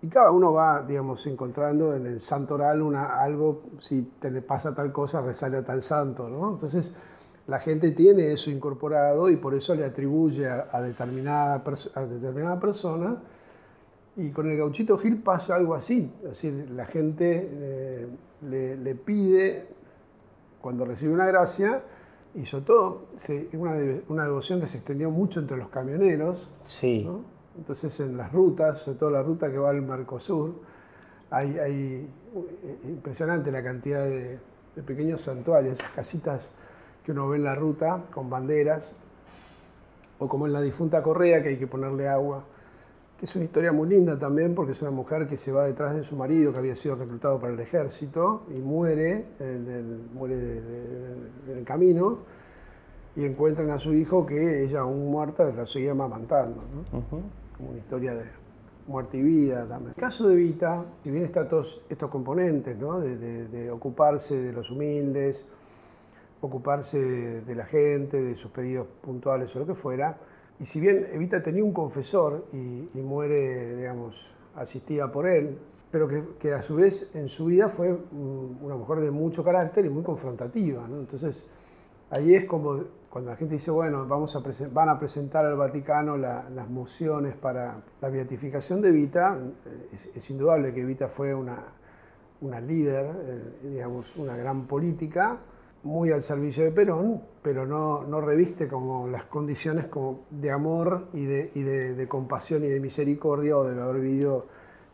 Y 0.02 0.08
cada 0.08 0.32
uno 0.32 0.54
va, 0.54 0.82
digamos, 0.82 1.26
encontrando 1.28 1.94
en 1.94 2.06
el 2.06 2.22
santo 2.22 2.56
oral 2.56 2.82
una, 2.82 3.22
algo, 3.22 3.64
si 3.80 4.14
te 4.20 4.32
le 4.32 4.42
pasa 4.42 4.74
tal 4.74 4.94
cosa, 4.94 5.22
resale 5.22 5.58
a 5.58 5.64
tal 5.64 5.82
santo, 5.82 6.30
¿no? 6.30 6.52
Entonces, 6.52 6.98
la 7.48 7.60
gente 7.60 7.92
tiene 7.92 8.32
eso 8.32 8.50
incorporado 8.50 9.30
y 9.30 9.36
por 9.36 9.56
eso 9.56 9.76
le 9.76 9.84
atribuye 9.84 10.48
a, 10.48 10.82
determinada, 10.82 11.64
a 11.96 12.02
determinada 12.06 12.60
persona. 12.60 13.18
Y 14.16 14.30
con 14.30 14.50
el 14.50 14.58
gauchito 14.58 14.98
Gil 14.98 15.18
pasa 15.18 15.56
algo 15.56 15.76
así. 15.76 16.12
Es 16.24 16.30
decir, 16.30 16.70
la 16.72 16.86
gente 16.86 17.50
eh, 17.52 18.08
le, 18.48 18.96
pide, 18.96 19.68
cuando 20.62 20.86
recibe 20.86 21.12
una 21.12 21.26
gracia, 21.26 21.82
y 22.36 22.46
sobre 22.46 22.66
todo, 22.66 23.08
es 23.18 23.30
una, 23.54 23.76
una, 24.08 24.24
devoción 24.24 24.62
que 24.62 24.68
se 24.68 24.78
extendió 24.78 25.10
mucho 25.10 25.40
entre 25.40 25.58
los 25.58 25.70
camioneros. 25.70 26.52
Sí. 26.64 27.10
Entonces 27.60 28.00
en 28.00 28.16
las 28.16 28.32
rutas, 28.32 28.80
sobre 28.80 28.98
todo 28.98 29.10
la 29.10 29.22
ruta 29.22 29.52
que 29.52 29.58
va 29.58 29.70
al 29.72 29.82
Mercosur, 29.82 30.56
hay, 31.30 31.60
hay 31.60 32.10
impresionante 32.86 33.52
la 33.52 33.62
cantidad 33.62 34.06
de, 34.06 34.40
pequeños 34.86 35.24
santuarios, 35.24 35.80
esas 35.80 35.92
casitas 35.92 36.54
que 37.04 37.12
uno 37.12 37.28
ve 37.28 37.36
en 37.36 37.44
la 37.44 37.54
ruta 37.54 38.06
con 38.14 38.30
banderas, 38.30 38.98
o 40.20 40.30
como 40.30 40.48
en 40.48 40.54
la 40.54 40.62
difunta 40.62 41.04
Correa 41.04 41.44
que 41.44 41.50
hay 41.50 41.58
que 41.58 41.68
ponerle 41.68 42.08
agua, 42.08 42.46
que 43.18 43.26
es 43.26 43.36
una 43.36 43.44
historia 43.44 43.74
muy 43.74 43.90
linda 43.90 44.18
también 44.18 44.56
porque 44.56 44.72
es 44.72 44.82
una 44.82 44.92
mujer 44.92 45.28
que 45.28 45.36
se 45.36 45.52
va 45.52 45.66
detrás 45.66 45.94
de 45.96 46.04
su 46.04 46.16
marido 46.16 46.54
que 46.54 46.60
había 46.60 46.78
sido 46.78 46.96
reclutado 46.96 47.42
para 47.42 47.52
el 47.52 47.60
ejército 47.60 48.44
y 48.50 48.60
muere 48.60 49.26
en 49.42 49.70
el, 49.70 50.00
muere 50.14 50.62
en 51.50 51.58
el 51.58 51.66
camino 51.66 52.20
y 53.18 53.26
encuentran 53.26 53.70
a 53.72 53.80
su 53.80 53.94
hijo 53.94 54.26
que 54.26 54.64
ella 54.64 54.80
aún 54.80 55.12
muerta 55.12 55.44
la 55.44 55.66
seguía 55.66 55.92
amamantando. 55.92 56.62
Como 57.60 57.72
una 57.72 57.80
historia 57.80 58.16
de 58.16 58.24
muerte 58.88 59.18
y 59.18 59.22
vida 59.22 59.68
también. 59.68 59.94
El 59.96 60.02
caso 60.02 60.28
de 60.28 60.36
Vita, 60.36 60.86
si 61.04 61.12
bien 61.12 61.26
está 61.26 61.48
todos 61.48 61.84
estos 61.90 62.10
componentes, 62.10 62.78
¿no? 62.78 63.00
de, 63.00 63.70
ocuparse 63.70 64.36
de 64.36 64.54
los 64.54 64.72
humildes, 64.72 65.46
ocuparse 66.42 67.42
de 67.42 67.56
la 67.56 67.66
gente, 67.66 68.22
de 68.22 68.36
sus 68.38 68.50
pedidos 68.50 68.88
puntuales 69.02 69.54
o 69.56 69.60
lo 69.60 69.68
que 69.68 69.76
fuera, 69.76 70.18
y 70.60 70.66
si 70.66 70.80
bien 70.80 71.08
Evita 71.14 71.44
tenía 71.44 71.64
un 71.64 71.74
confesor 71.74 72.46
y, 72.52 73.00
muere, 73.02 73.76
digamos, 73.76 74.32
asistida 74.56 75.12
por 75.12 75.28
él, 75.28 75.58
pero 75.92 76.08
que, 76.08 76.24
que, 76.40 76.54
a 76.54 76.62
su 76.62 76.76
vez 76.76 77.12
en 77.14 77.30
su 77.30 77.46
vida 77.46 77.70
fue 77.70 77.96
una 78.62 78.76
mujer 78.76 79.00
de 79.00 79.12
mucho 79.12 79.44
carácter 79.44 79.86
y 79.86 79.90
muy 79.90 80.04
confrontativa. 80.04 80.88
¿no? 80.88 80.98
Entonces, 81.00 81.48
ahí 82.10 82.36
es 82.36 82.46
como 82.46 82.84
cuando 83.10 83.32
la 83.32 83.38
gente 83.38 83.56
dice, 83.56 83.72
bueno, 83.72 84.06
vamos 84.08 84.36
a 84.36 84.44
van 84.72 84.90
a 84.90 85.00
presentar 85.00 85.46
al 85.46 85.56
Vaticano 85.56 86.16
las 86.16 86.70
mociones 86.70 87.36
para 87.36 87.82
la 88.02 88.10
beatificación 88.10 88.82
de 88.82 88.90
Evita, 88.90 89.38
eh, 89.66 90.12
es, 90.16 90.30
indudable 90.30 90.74
que 90.74 90.82
Evita 90.82 91.08
fue 91.08 91.34
una, 91.34 91.58
una 92.42 92.62
líder, 92.62 93.06
eh, 93.06 93.70
digamos, 93.70 94.16
una 94.18 94.38
gran 94.38 94.68
política, 94.68 95.40
muy 95.84 96.12
al 96.12 96.22
servicio 96.22 96.64
de 96.64 96.72
Perón, 96.72 97.22
pero 97.42 97.66
no, 97.66 98.04
no 98.04 98.22
reviste 98.22 98.68
como 98.68 99.08
las 99.08 99.24
condiciones 99.24 99.86
como 99.86 100.26
de 100.30 100.52
amor 100.52 101.08
y, 101.14 101.26
de, 101.26 101.52
y 101.56 101.64
de, 101.64 102.08
compasión 102.08 102.64
y 102.64 102.68
de 102.68 102.80
misericordia 102.80 103.58
o 103.58 103.64
de 103.64 103.82
haber 103.82 104.02
vivido 104.02 104.46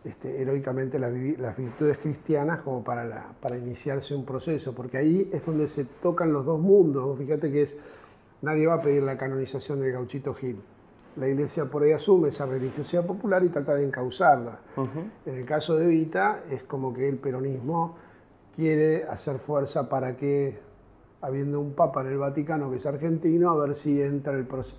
este, 0.04 0.40
heroicamente 0.40 1.00
las, 1.00 1.12
las, 1.40 1.58
virtudes 1.58 1.98
cristianas 1.98 2.62
como 2.62 2.84
para, 2.84 3.34
para 3.42 3.58
iniciarse 3.58 4.14
un 4.14 4.26
proceso, 4.26 4.74
porque 4.76 5.00
ahí 5.00 5.30
es 5.34 5.44
donde 5.44 5.68
se 5.68 5.86
tocan 5.86 6.32
los 6.32 6.46
dos 6.46 6.60
mundos. 6.60 7.18
Fíjate 7.18 7.52
que 7.52 7.64
es 7.64 7.80
Nadie 8.42 8.68
va 8.68 8.76
a 8.76 8.82
pedir 8.82 9.04
la 9.04 9.18
canonización 9.18 9.80
del 9.82 9.92
gauchito 9.92 10.34
Gil. 10.34 10.62
La 11.18 11.28
iglesia 11.28 11.66
por 11.66 11.84
ahí 11.84 11.94
asume 11.94 12.30
esa 12.30 12.46
religiosidad 12.46 13.06
popular 13.06 13.44
y 13.44 13.50
trata 13.50 13.76
de 13.76 13.86
encauzarla. 13.86 14.60
En 15.26 15.36
el 15.36 15.46
caso 15.46 15.76
de 15.78 15.88
Vita 15.88 16.44
es 16.50 16.64
como 16.64 16.94
que 16.94 17.08
el 17.08 17.18
peronismo 17.18 17.96
quiere 18.56 19.06
hacer 19.06 19.40
fuerza 19.40 19.88
para 19.88 20.18
que, 20.18 20.60
habiendo 21.22 21.62
un 21.62 21.74
papa 21.74 22.02
en 22.02 22.08
el 22.08 22.18
Vaticano 22.18 22.70
que 22.70 22.78
es 22.78 22.86
argentino, 22.86 23.50
a 23.52 23.66
ver 23.66 23.76
si 23.76 24.02
entra 24.02 24.34
el 24.34 24.46
proceso. 24.46 24.78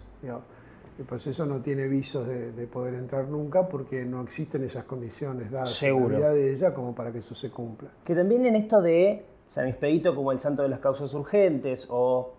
El 0.99 1.05
proceso 1.05 1.45
no 1.45 1.61
tiene 1.61 1.89
visos 1.89 2.27
de, 2.27 2.67
poder 2.67 2.95
entrar 2.95 3.29
nunca 3.29 3.69
porque 3.69 4.05
no 4.05 4.23
existen 4.23 4.65
esas 4.65 4.85
condiciones 4.85 5.51
dadas 5.51 5.71
Seguro. 5.71 6.07
en 6.07 6.13
la 6.13 6.19
vida 6.19 6.33
de 6.33 6.53
ella 6.53 6.75
como 6.75 6.95
para 6.95 7.13
que 7.13 7.19
eso 7.19 7.35
se 7.35 7.51
cumpla. 7.51 7.91
Que 8.05 8.15
también 8.15 8.47
en 8.47 8.57
esto 8.57 8.81
de 8.81 9.25
San 9.47 9.69
Expedito 9.69 10.15
como 10.15 10.33
el 10.33 10.41
santo 10.41 10.63
de 10.63 10.69
las 10.69 10.81
causas 10.81 11.13
urgentes 11.13 11.87
o 11.91 12.36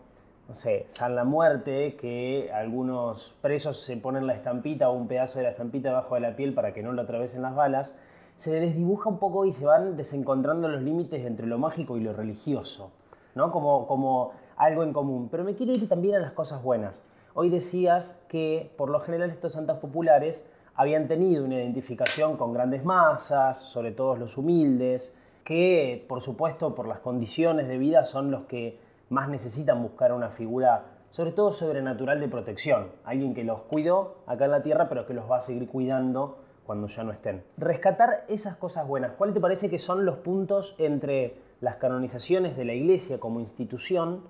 no 0.48 0.56
sé, 0.56 0.86
San 0.88 1.16
la 1.16 1.25
Muerte, 1.25 1.98
que 1.98 2.51
algunos 2.54 3.36
presos 3.42 3.82
se 3.82 3.98
ponen 3.98 4.27
la 4.27 4.34
estampita 4.34 4.89
o 4.89 4.94
un 4.94 5.08
pedazo 5.08 5.39
de 5.39 5.44
la 5.44 5.51
estampita 5.51 5.89
debajo 5.89 6.16
de 6.16 6.22
la 6.22 6.36
piel 6.36 6.54
para 6.54 6.74
que 6.74 6.82
no 6.82 6.94
lo 6.94 7.01
atraviesen 7.01 7.42
las 7.42 7.54
balas, 7.54 7.96
se 8.38 8.58
les 8.60 8.75
dibuja 8.75 9.10
un 9.10 9.20
poco 9.20 9.46
y 9.46 9.51
se 9.51 9.66
van 9.66 9.98
desencontrando 9.98 10.68
los 10.70 10.82
límites 10.82 11.25
entre 11.25 11.48
lo 11.48 11.58
mágico 11.58 11.98
y 11.98 12.01
lo 12.01 12.13
religioso, 12.13 12.92
¿no? 13.36 13.51
Como, 13.51 13.88
como 13.88 14.32
algo 14.56 14.84
en 14.84 14.94
común. 14.94 15.27
Pero 15.30 15.44
me 15.44 15.56
quiero 15.56 15.74
ir 15.74 15.89
también 15.89 16.16
a 16.16 16.20
las 16.20 16.32
cosas 16.32 16.63
buenas. 16.63 17.01
Hoy 17.34 17.50
decías 17.50 18.24
que 18.30 18.72
por 18.77 18.89
lo 18.89 19.00
general 19.01 19.32
estos 19.32 19.54
santos 19.54 19.80
populares 19.80 20.42
habían 20.75 21.08
tenido 21.08 21.44
una 21.44 21.56
identificación 21.56 22.38
con 22.38 22.54
grandes 22.54 22.86
masas, 22.86 23.58
sobre 23.60 23.92
todo 23.92 24.16
los 24.16 24.38
humildes, 24.38 25.16
que 25.44 26.06
por 26.08 26.22
supuesto 26.22 26.74
por 26.74 26.88
las 26.88 27.00
condiciones 27.00 27.68
de 27.68 27.77
vida 27.77 28.06
son 28.06 28.32
los 28.32 28.46
que 28.46 28.80
más 29.10 29.30
necesitan 29.30 29.82
buscar 29.82 30.12
una 30.12 30.30
figura, 30.30 30.86
sobre 31.12 31.32
todo 31.32 31.52
sobrenatural 31.52 32.20
de 32.20 32.28
protección, 32.28 32.88
alguien 33.06 33.34
que 33.34 33.44
los 33.44 33.62
cuidó 33.62 34.18
acá 34.28 34.46
en 34.46 34.52
la 34.52 34.64
tierra, 34.64 34.90
pero 34.90 35.06
que 35.06 35.14
los 35.14 35.30
va 35.30 35.38
a 35.38 35.42
seguir 35.42 35.68
cuidando 35.68 36.40
cuando 36.66 36.88
ya 36.88 37.04
no 37.04 37.12
estén. 37.12 37.44
Rescatar 37.58 38.26
esas 38.28 38.58
cosas 38.58 38.86
buenas, 38.88 39.14
¿cuál 39.18 39.34
te 39.34 39.40
parece 39.40 39.70
que 39.70 39.80
son 39.80 40.06
los 40.06 40.18
puntos 40.18 40.76
entre 40.78 41.36
las 41.62 41.78
canonizaciones 41.78 42.58
de 42.58 42.66
la 42.66 42.74
Iglesia 42.74 43.20
como 43.20 43.40
institución, 43.40 44.22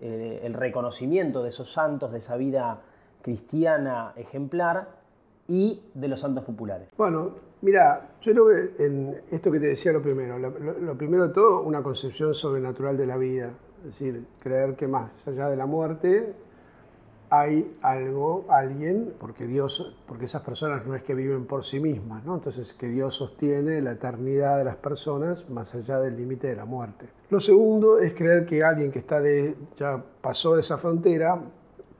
eh, 0.00 0.40
el 0.42 0.52
reconocimiento 0.54 1.42
de 1.42 1.50
esos 1.50 1.72
santos, 1.72 2.12
de 2.12 2.18
esa 2.18 2.36
vida 2.36 2.80
cristiana 3.22 4.12
ejemplar 4.16 4.88
y 5.48 5.82
de 5.94 6.08
los 6.08 6.20
santos 6.20 6.44
populares? 6.44 6.88
Bueno, 6.96 7.30
mira, 7.62 8.08
yo 8.20 8.32
creo 8.32 8.46
que 8.48 8.84
en 8.84 9.22
esto 9.30 9.50
que 9.50 9.60
te 9.60 9.68
decía 9.68 9.92
lo 9.92 10.02
primero, 10.02 10.38
lo 10.38 10.98
primero 10.98 11.28
de 11.28 11.34
todo, 11.34 11.62
una 11.62 11.82
concepción 11.82 12.34
sobrenatural 12.34 12.96
de 12.96 13.06
la 13.06 13.16
vida. 13.16 13.50
Es 13.78 13.92
decir, 13.92 14.26
creer 14.40 14.74
que 14.76 14.88
más 14.88 15.10
allá 15.26 15.48
de 15.48 15.56
la 15.56 15.66
muerte 15.66 16.34
hay 17.30 17.76
algo, 17.82 18.44
alguien, 18.48 19.14
porque 19.18 19.46
Dios, 19.46 19.96
porque 20.06 20.26
esas 20.26 20.42
personas 20.42 20.86
no 20.86 20.94
es 20.94 21.02
que 21.02 21.14
viven 21.14 21.46
por 21.46 21.64
sí 21.64 21.80
mismas, 21.80 22.24
¿no? 22.24 22.34
Entonces 22.34 22.72
que 22.72 22.88
Dios 22.88 23.14
sostiene 23.14 23.82
la 23.82 23.92
eternidad 23.92 24.58
de 24.58 24.64
las 24.64 24.76
personas 24.76 25.48
más 25.50 25.74
allá 25.74 25.98
del 26.00 26.16
límite 26.16 26.46
de 26.48 26.56
la 26.56 26.64
muerte. 26.64 27.06
Lo 27.30 27.40
segundo 27.40 27.98
es 27.98 28.14
creer 28.14 28.46
que 28.46 28.62
alguien 28.62 28.92
que 28.92 29.00
está 29.00 29.20
de, 29.20 29.56
ya 29.76 30.02
pasó 30.20 30.54
de 30.54 30.60
esa 30.60 30.78
frontera 30.78 31.40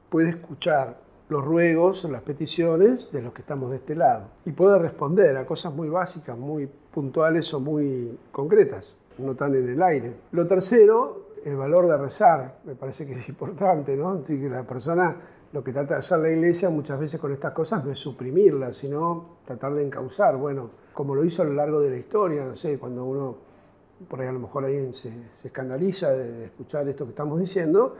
puede 0.09 0.29
escuchar 0.29 0.97
los 1.29 1.43
ruegos, 1.43 2.05
las 2.05 2.21
peticiones 2.21 3.11
de 3.11 3.21
los 3.21 3.33
que 3.33 3.41
estamos 3.41 3.69
de 3.71 3.77
este 3.77 3.95
lado 3.95 4.27
y 4.45 4.53
puede 4.53 4.79
responder 4.79 5.35
a 5.35 5.45
cosas 5.45 5.73
muy 5.73 5.89
básicas, 5.89 6.37
muy 6.37 6.69
puntuales 6.93 7.53
o 7.53 7.59
muy 7.59 8.17
concretas, 8.31 8.95
no 9.17 9.35
tan 9.35 9.53
en 9.55 9.67
el 9.67 9.83
aire. 9.83 10.13
Lo 10.31 10.47
tercero 10.47 11.26
el 11.45 11.55
valor 11.55 11.87
de 11.87 11.97
rezar, 11.97 12.59
me 12.63 12.75
parece 12.75 13.05
que 13.05 13.13
es 13.13 13.29
importante, 13.29 13.95
¿no? 13.95 14.19
Así 14.21 14.39
que 14.39 14.49
la 14.49 14.63
persona, 14.63 15.15
lo 15.51 15.63
que 15.63 15.71
trata 15.71 15.95
de 15.95 15.99
hacer 15.99 16.19
la 16.19 16.29
iglesia 16.29 16.69
muchas 16.69 16.99
veces 16.99 17.19
con 17.19 17.31
estas 17.31 17.53
cosas 17.53 17.83
no 17.83 17.91
es 17.91 17.99
suprimirlas, 17.99 18.77
sino 18.77 19.37
tratar 19.45 19.73
de 19.73 19.85
encauzar, 19.85 20.37
bueno, 20.37 20.69
como 20.93 21.15
lo 21.15 21.23
hizo 21.23 21.41
a 21.43 21.45
lo 21.45 21.53
largo 21.53 21.79
de 21.79 21.91
la 21.91 21.97
historia, 21.97 22.43
no 22.45 22.55
sé, 22.55 22.77
cuando 22.77 23.05
uno, 23.05 23.37
por 24.07 24.21
ahí 24.21 24.27
a 24.27 24.31
lo 24.31 24.39
mejor 24.39 24.65
alguien 24.65 24.93
se, 24.93 25.11
escandaliza 25.43 26.11
de, 26.11 26.45
escuchar 26.45 26.87
esto 26.87 27.05
que 27.05 27.11
estamos 27.11 27.39
diciendo, 27.39 27.95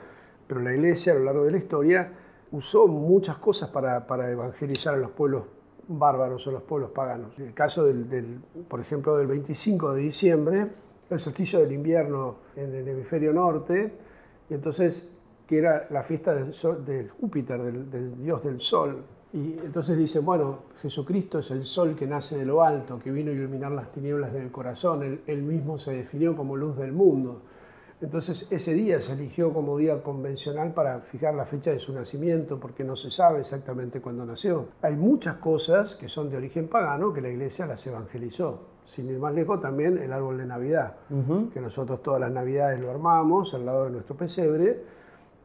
pero 0.47 0.61
la 0.61 0.73
iglesia 0.73 1.13
a 1.13 1.15
lo 1.15 1.25
largo 1.25 1.45
de 1.45 1.51
la 1.51 1.57
historia 1.57 2.13
usó 2.51 2.87
muchas 2.87 3.37
cosas 3.37 3.69
para, 3.69 4.07
para 4.07 4.31
evangelizar 4.31 4.95
a 4.95 4.97
los 4.97 5.11
pueblos 5.11 5.43
bárbaros 5.87 6.45
o 6.47 6.51
los 6.51 6.63
pueblos 6.63 6.91
paganos. 6.91 7.37
El 7.39 7.53
caso 7.53 7.85
del, 7.85 8.09
del, 8.09 8.39
por 8.67 8.79
ejemplo, 8.79 9.17
del 9.17 9.27
25 9.27 9.93
de 9.93 10.01
diciembre, 10.01 10.67
el 11.09 11.19
solsticio 11.19 11.59
del 11.59 11.71
invierno 11.71 12.35
en 12.55 12.73
el 12.73 12.87
hemisferio 12.87 13.33
norte, 13.33 13.91
y 14.49 14.53
entonces 14.53 15.11
que 15.47 15.57
era 15.57 15.87
la 15.89 16.03
fiesta 16.03 16.35
de 16.35 17.07
Júpiter, 17.07 17.61
del, 17.61 18.21
dios 18.21 18.43
del 18.43 18.59
sol. 18.59 19.03
Y 19.33 19.53
entonces 19.63 19.97
dicen, 19.97 20.25
bueno, 20.25 20.63
Jesucristo 20.81 21.39
es 21.39 21.51
el 21.51 21.65
sol 21.65 21.95
que 21.95 22.05
nace 22.05 22.37
de 22.37 22.45
lo 22.45 22.61
alto, 22.61 22.99
que 22.99 23.11
vino 23.11 23.31
a 23.31 23.33
iluminar 23.33 23.71
las 23.71 23.91
tinieblas 23.91 24.33
del 24.33 24.51
corazón, 24.51 25.03
él, 25.03 25.21
él 25.27 25.43
mismo 25.43 25.79
se 25.79 25.93
definió 25.93 26.35
como 26.35 26.57
luz 26.57 26.77
del 26.77 26.91
mundo. 26.91 27.41
Entonces 27.99 28.47
ese 28.51 28.73
día 28.73 29.01
se 29.01 29.13
eligió 29.13 29.51
como 29.53 29.77
día 29.77 30.03
convencional 30.03 30.73
para 30.73 30.99
fijar 30.99 31.33
la 31.33 31.45
fecha 31.45 31.71
de 31.71 31.79
su 31.79 31.93
nacimiento, 31.93 32.59
porque 32.59 32.83
no 32.83 32.95
se 32.95 33.09
sabe 33.09 33.39
exactamente 33.39 34.01
cuándo 34.01 34.25
nació. 34.25 34.67
Hay 34.81 34.95
muchas 34.95 35.37
cosas 35.37 35.95
que 35.95 36.07
son 36.07 36.29
de 36.29 36.37
origen 36.37 36.67
pagano 36.67 37.13
que 37.13 37.21
la 37.21 37.29
iglesia 37.29 37.65
las 37.65 37.85
evangelizó. 37.87 38.76
Sin 38.87 39.09
ir 39.09 39.19
más 39.19 39.33
lejos, 39.33 39.59
también 39.59 39.97
el 39.97 40.13
árbol 40.13 40.37
de 40.37 40.45
Navidad, 40.45 40.95
que 41.53 41.59
nosotros 41.59 42.01
todas 42.01 42.21
las 42.21 42.31
Navidades 42.31 42.79
lo 42.79 42.89
armamos 42.89 43.53
al 43.53 43.65
lado 43.65 43.83
de 43.83 43.91
nuestro 43.91 44.15
pesebre, 44.15 44.81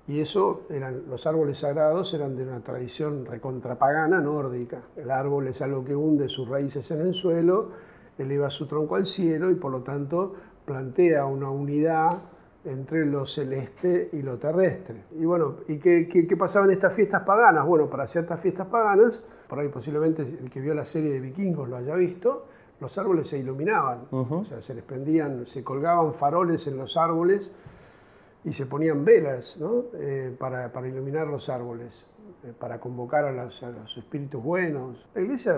y 0.07 0.21
eso, 0.21 0.63
eran, 0.71 1.03
los 1.09 1.27
árboles 1.27 1.59
sagrados 1.59 2.13
eran 2.15 2.37
de 2.37 2.43
una 2.43 2.61
tradición 2.61 3.25
recontrapagana 3.25 4.21
nórdica. 4.21 4.83
El 4.97 5.11
árbol 5.11 5.49
es 5.49 5.63
algo 5.63 5.85
que 5.85 5.95
hunde 5.95 6.29
sus 6.29 6.49
raíces 6.49 6.91
en 6.91 7.03
el 7.03 7.15
suelo, 7.15 7.71
eleva 8.19 8.51
su 8.51 8.67
tronco 8.67 8.97
al 8.97 9.07
cielo 9.07 9.51
y 9.51 9.55
por 9.55 9.71
lo 9.71 9.83
tanto 9.83 10.35
plantea 10.65 11.25
una 11.25 11.51
unidad 11.51 12.23
entre 12.65 13.07
lo 13.07 13.27
celeste 13.27 14.11
y 14.13 14.23
lo 14.23 14.39
terrestre. 14.39 15.05
Y 15.19 15.25
bueno, 15.25 15.57
¿y 15.69 15.79
qué, 15.79 16.09
qué, 16.09 16.37
pasaba 16.37 16.67
en 16.67 16.73
estas 16.73 16.95
fiestas 16.95 17.23
paganas? 17.23 17.67
Bueno, 17.67 17.89
para 17.89 18.07
ciertas 18.07 18.41
fiestas 18.41 18.67
paganas, 18.69 19.27
por 19.49 19.59
ahí 19.59 19.69
posiblemente 19.69 20.23
el 20.23 20.49
que 20.51 20.61
vio 20.61 20.75
la 20.75 20.85
serie 20.85 21.13
de 21.13 21.21
vikingos 21.21 21.69
lo 21.69 21.77
haya 21.77 21.95
visto, 21.95 22.47
los 22.83 22.99
árboles 22.99 23.29
se 23.29 23.39
iluminaban, 23.39 24.09
o 24.11 24.45
sea, 24.45 24.61
se 24.61 24.75
les 24.75 24.83
prendían, 24.83 25.47
se 25.47 25.63
colgaban 25.63 26.13
faroles 26.15 26.67
en 26.67 26.77
los 26.77 26.97
árboles 26.97 27.53
y 28.45 28.53
se 28.53 28.67
ponían 28.67 29.05
velas 29.05 29.57
¿no? 29.59 29.85
eh, 29.95 30.35
para, 30.37 30.73
para, 30.73 30.89
iluminar 30.89 31.29
los 31.29 31.49
árboles, 31.49 32.05
eh, 32.43 32.53
para 32.59 32.81
convocar 32.81 33.25
a, 33.25 33.33
los 33.33 33.97
espíritus 33.97 34.43
buenos. 34.43 35.09
La 35.15 35.21
iglesia, 35.21 35.57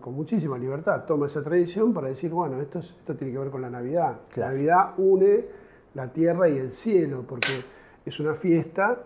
con 0.00 0.14
muchísima 0.14 0.58
libertad, 0.58 1.04
toma 1.06 1.26
esa 1.26 1.42
tradición 1.42 1.94
para 1.94 2.08
decir, 2.08 2.30
bueno, 2.30 2.60
esto, 2.60 2.80
esto 2.80 3.16
tiene 3.16 3.32
que 3.32 3.38
ver 3.38 3.50
con 3.50 3.62
la 3.62 3.70
Navidad. 3.70 4.18
La 4.36 4.48
Navidad 4.48 4.94
une 4.98 5.46
la 5.94 6.12
tierra 6.12 6.50
y 6.50 6.58
el 6.58 6.74
cielo, 6.74 7.24
porque 7.26 7.52
es 8.04 8.20
una 8.20 8.34
fiesta 8.34 8.98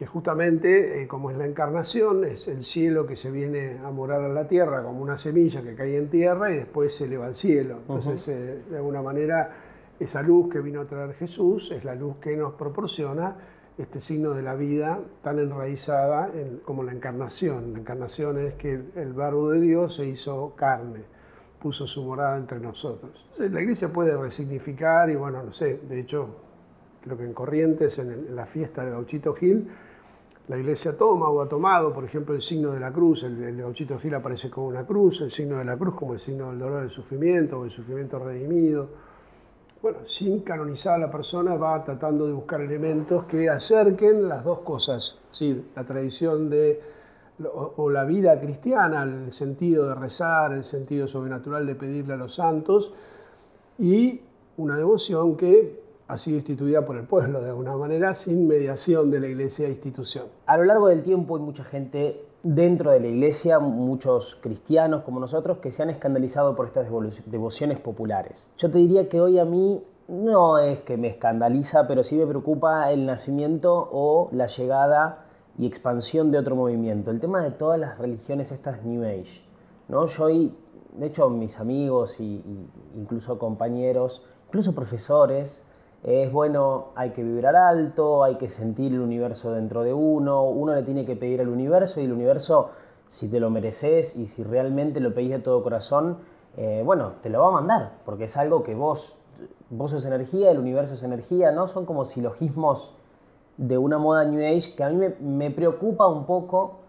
que 0.00 0.06
justamente, 0.06 1.02
eh, 1.02 1.06
como 1.06 1.30
es 1.30 1.36
la 1.36 1.44
encarnación, 1.44 2.24
es 2.24 2.48
el 2.48 2.64
cielo 2.64 3.06
que 3.06 3.16
se 3.16 3.30
viene 3.30 3.80
a 3.84 3.90
morar 3.90 4.22
a 4.22 4.30
la 4.30 4.48
tierra 4.48 4.82
como 4.82 5.02
una 5.02 5.18
semilla 5.18 5.60
que 5.60 5.74
cae 5.74 5.98
en 5.98 6.08
tierra 6.08 6.50
y 6.50 6.56
después 6.56 6.94
se 6.94 7.04
eleva 7.04 7.26
al 7.26 7.36
cielo. 7.36 7.80
Entonces, 7.86 8.66
de 8.70 8.76
alguna 8.78 9.02
manera, 9.02 9.50
esa 9.98 10.22
luz 10.22 10.50
que 10.50 10.60
vino 10.60 10.80
a 10.80 10.86
traer 10.86 11.12
Jesús 11.12 11.70
es 11.72 11.84
la 11.84 11.94
luz 11.94 12.16
que 12.16 12.34
nos 12.34 12.54
proporciona 12.54 13.36
este 13.76 14.00
signo 14.00 14.32
de 14.32 14.40
la 14.40 14.54
vida 14.54 15.00
tan 15.22 15.38
enraizada 15.38 16.30
como 16.64 16.82
la 16.82 16.92
encarnación. 16.92 17.74
La 17.74 17.80
encarnación 17.80 18.38
es 18.38 18.54
que 18.54 18.80
el, 18.96 19.12
verbo 19.12 19.50
de 19.50 19.60
Dios 19.60 19.96
se 19.96 20.06
hizo 20.06 20.54
carne, 20.56 21.00
puso 21.60 21.86
su 21.86 22.02
morada 22.04 22.38
entre 22.38 22.58
nosotros. 22.58 23.28
la 23.38 23.60
iglesia 23.60 23.92
puede 23.92 24.16
resignificar 24.16 25.10
y 25.10 25.16
bueno, 25.16 25.42
no 25.42 25.52
sé, 25.52 25.78
de 25.86 26.00
hecho, 26.00 26.36
creo 27.02 27.18
que 27.18 27.24
en 27.24 27.34
Corrientes, 27.34 27.98
en, 27.98 28.34
la 28.34 28.46
fiesta 28.46 28.82
de 28.82 28.92
Gauchito 28.92 29.34
Gil, 29.34 29.68
la 30.50 30.58
iglesia 30.58 30.98
toma 30.98 31.30
o 31.30 31.40
ha 31.40 31.48
tomado, 31.48 31.92
por 31.92 32.04
ejemplo, 32.04 32.34
el 32.34 32.42
signo 32.42 32.72
de 32.72 32.80
la 32.80 32.92
cruz, 32.92 33.22
el, 33.22 33.42
el 33.42 33.56
Gauchito 33.56 33.98
Gil 33.98 34.14
aparece 34.14 34.50
como 34.50 34.66
una 34.66 34.84
cruz, 34.84 35.22
el 35.22 35.30
signo 35.30 35.56
de 35.56 35.64
la 35.64 35.78
cruz 35.78 35.94
como 35.94 36.12
el 36.12 36.20
signo 36.20 36.50
del 36.50 36.58
dolor 36.58 36.80
del 36.82 36.90
sufrimiento 36.90 37.60
o 37.60 37.64
el 37.64 37.70
sufrimiento 37.70 38.18
redimido 38.18 38.88
bueno, 39.82 40.00
sin 40.04 40.40
canonizar 40.40 40.94
a 40.94 40.98
la 40.98 41.10
persona, 41.10 41.54
va 41.54 41.82
tratando 41.82 42.26
de 42.26 42.34
buscar 42.34 42.60
elementos 42.60 43.24
que 43.24 43.48
acerquen 43.48 44.28
las 44.28 44.44
dos 44.44 44.60
cosas, 44.60 45.20
¿sí? 45.32 45.64
la 45.74 45.84
tradición 45.84 46.50
de, 46.50 46.82
o, 47.50 47.88
la 47.88 48.04
vida 48.04 48.38
cristiana, 48.38 49.04
el 49.04 49.32
sentido 49.32 49.88
de 49.88 49.94
rezar, 49.94 50.52
el 50.52 50.64
sentido 50.64 51.08
sobrenatural 51.08 51.66
de 51.66 51.74
pedirle 51.74 52.12
a 52.12 52.16
los 52.18 52.34
santos, 52.34 52.92
y 53.78 54.20
una 54.58 54.76
devoción 54.76 55.36
que 55.36 55.80
ha 56.10 56.18
sido 56.18 56.38
instituida 56.38 56.84
por 56.84 56.96
el 56.96 57.04
pueblo 57.04 57.40
de 57.40 57.50
alguna 57.50 57.76
manera, 57.76 58.14
sin 58.14 58.48
mediación 58.48 59.12
de 59.12 59.20
la 59.20 59.28
iglesia 59.28 59.68
e 59.68 59.70
institución. 59.70 60.24
A 60.44 60.56
lo 60.56 60.64
largo 60.64 60.88
del 60.88 61.02
tiempo 61.02 61.36
hay 61.36 61.42
mucha 61.42 61.62
gente 61.62 62.24
dentro 62.42 62.90
de 62.90 62.98
la 62.98 63.06
iglesia 63.06 63.60
muchos 63.60 64.34
cristianos 64.42 65.02
como 65.04 65.20
nosotros 65.20 65.58
que 65.58 65.70
se 65.70 65.84
han 65.84 65.90
escandalizado 65.90 66.56
por 66.56 66.66
estas 66.66 66.88
devociones 67.26 67.78
populares. 67.78 68.48
Yo 68.58 68.70
te 68.70 68.78
diría 68.78 69.08
que 69.08 69.20
hoy 69.20 69.38
a 69.38 69.44
mí 69.44 69.84
no 70.08 70.58
es 70.58 70.80
que 70.80 70.96
me 70.96 71.06
escandaliza, 71.06 71.86
pero 71.86 72.02
sí 72.02 72.16
me 72.16 72.26
preocupa 72.26 72.90
el 72.90 73.06
nacimiento 73.06 73.88
o 73.92 74.30
la 74.32 74.48
llegada 74.48 75.26
y 75.58 75.66
expansión 75.66 76.32
de 76.32 76.38
otro 76.38 76.56
movimiento. 76.56 77.12
El 77.12 77.20
tema 77.20 77.40
de 77.44 77.52
todas 77.52 77.78
las 77.78 77.98
religiones 77.98 78.50
estas 78.50 78.84
New 78.84 79.04
Age. 79.04 79.42
¿no? 79.88 80.06
Yo 80.06 80.24
hoy, 80.24 80.52
de 80.96 81.06
hecho 81.06 81.30
mis 81.30 81.60
amigos 81.60 82.18
y, 82.18 82.42
incluso 82.96 83.38
compañeros, 83.38 84.24
incluso 84.48 84.74
profesores, 84.74 85.64
es 86.02 86.32
bueno, 86.32 86.88
hay 86.94 87.10
que 87.10 87.22
vibrar 87.22 87.56
alto, 87.56 88.24
hay 88.24 88.36
que 88.36 88.48
sentir 88.48 88.92
el 88.92 89.00
universo 89.00 89.52
dentro 89.52 89.82
de 89.82 89.92
uno, 89.92 90.44
uno 90.44 90.74
le 90.74 90.82
tiene 90.82 91.04
que 91.04 91.16
pedir 91.16 91.40
al 91.40 91.48
universo 91.48 92.00
y 92.00 92.04
el 92.04 92.12
universo, 92.12 92.70
si 93.08 93.28
te 93.28 93.40
lo 93.40 93.50
mereces 93.50 94.16
y 94.16 94.26
si 94.26 94.42
realmente 94.42 95.00
lo 95.00 95.12
pedís 95.12 95.30
de 95.30 95.38
todo 95.40 95.62
corazón, 95.62 96.18
eh, 96.56 96.82
bueno, 96.84 97.12
te 97.22 97.28
lo 97.28 97.40
va 97.42 97.48
a 97.48 97.52
mandar, 97.52 97.92
porque 98.04 98.24
es 98.24 98.36
algo 98.36 98.62
que 98.62 98.74
vos, 98.74 99.18
vos 99.68 99.90
sos 99.90 100.06
energía, 100.06 100.50
el 100.50 100.58
universo 100.58 100.94
es 100.94 101.02
energía, 101.02 101.52
¿no? 101.52 101.68
Son 101.68 101.84
como 101.84 102.04
silogismos 102.04 102.96
de 103.58 103.76
una 103.76 103.98
moda 103.98 104.24
New 104.24 104.40
Age 104.40 104.74
que 104.74 104.84
a 104.84 104.88
mí 104.88 104.96
me, 104.96 105.10
me 105.20 105.50
preocupa 105.50 106.06
un 106.06 106.24
poco, 106.24 106.80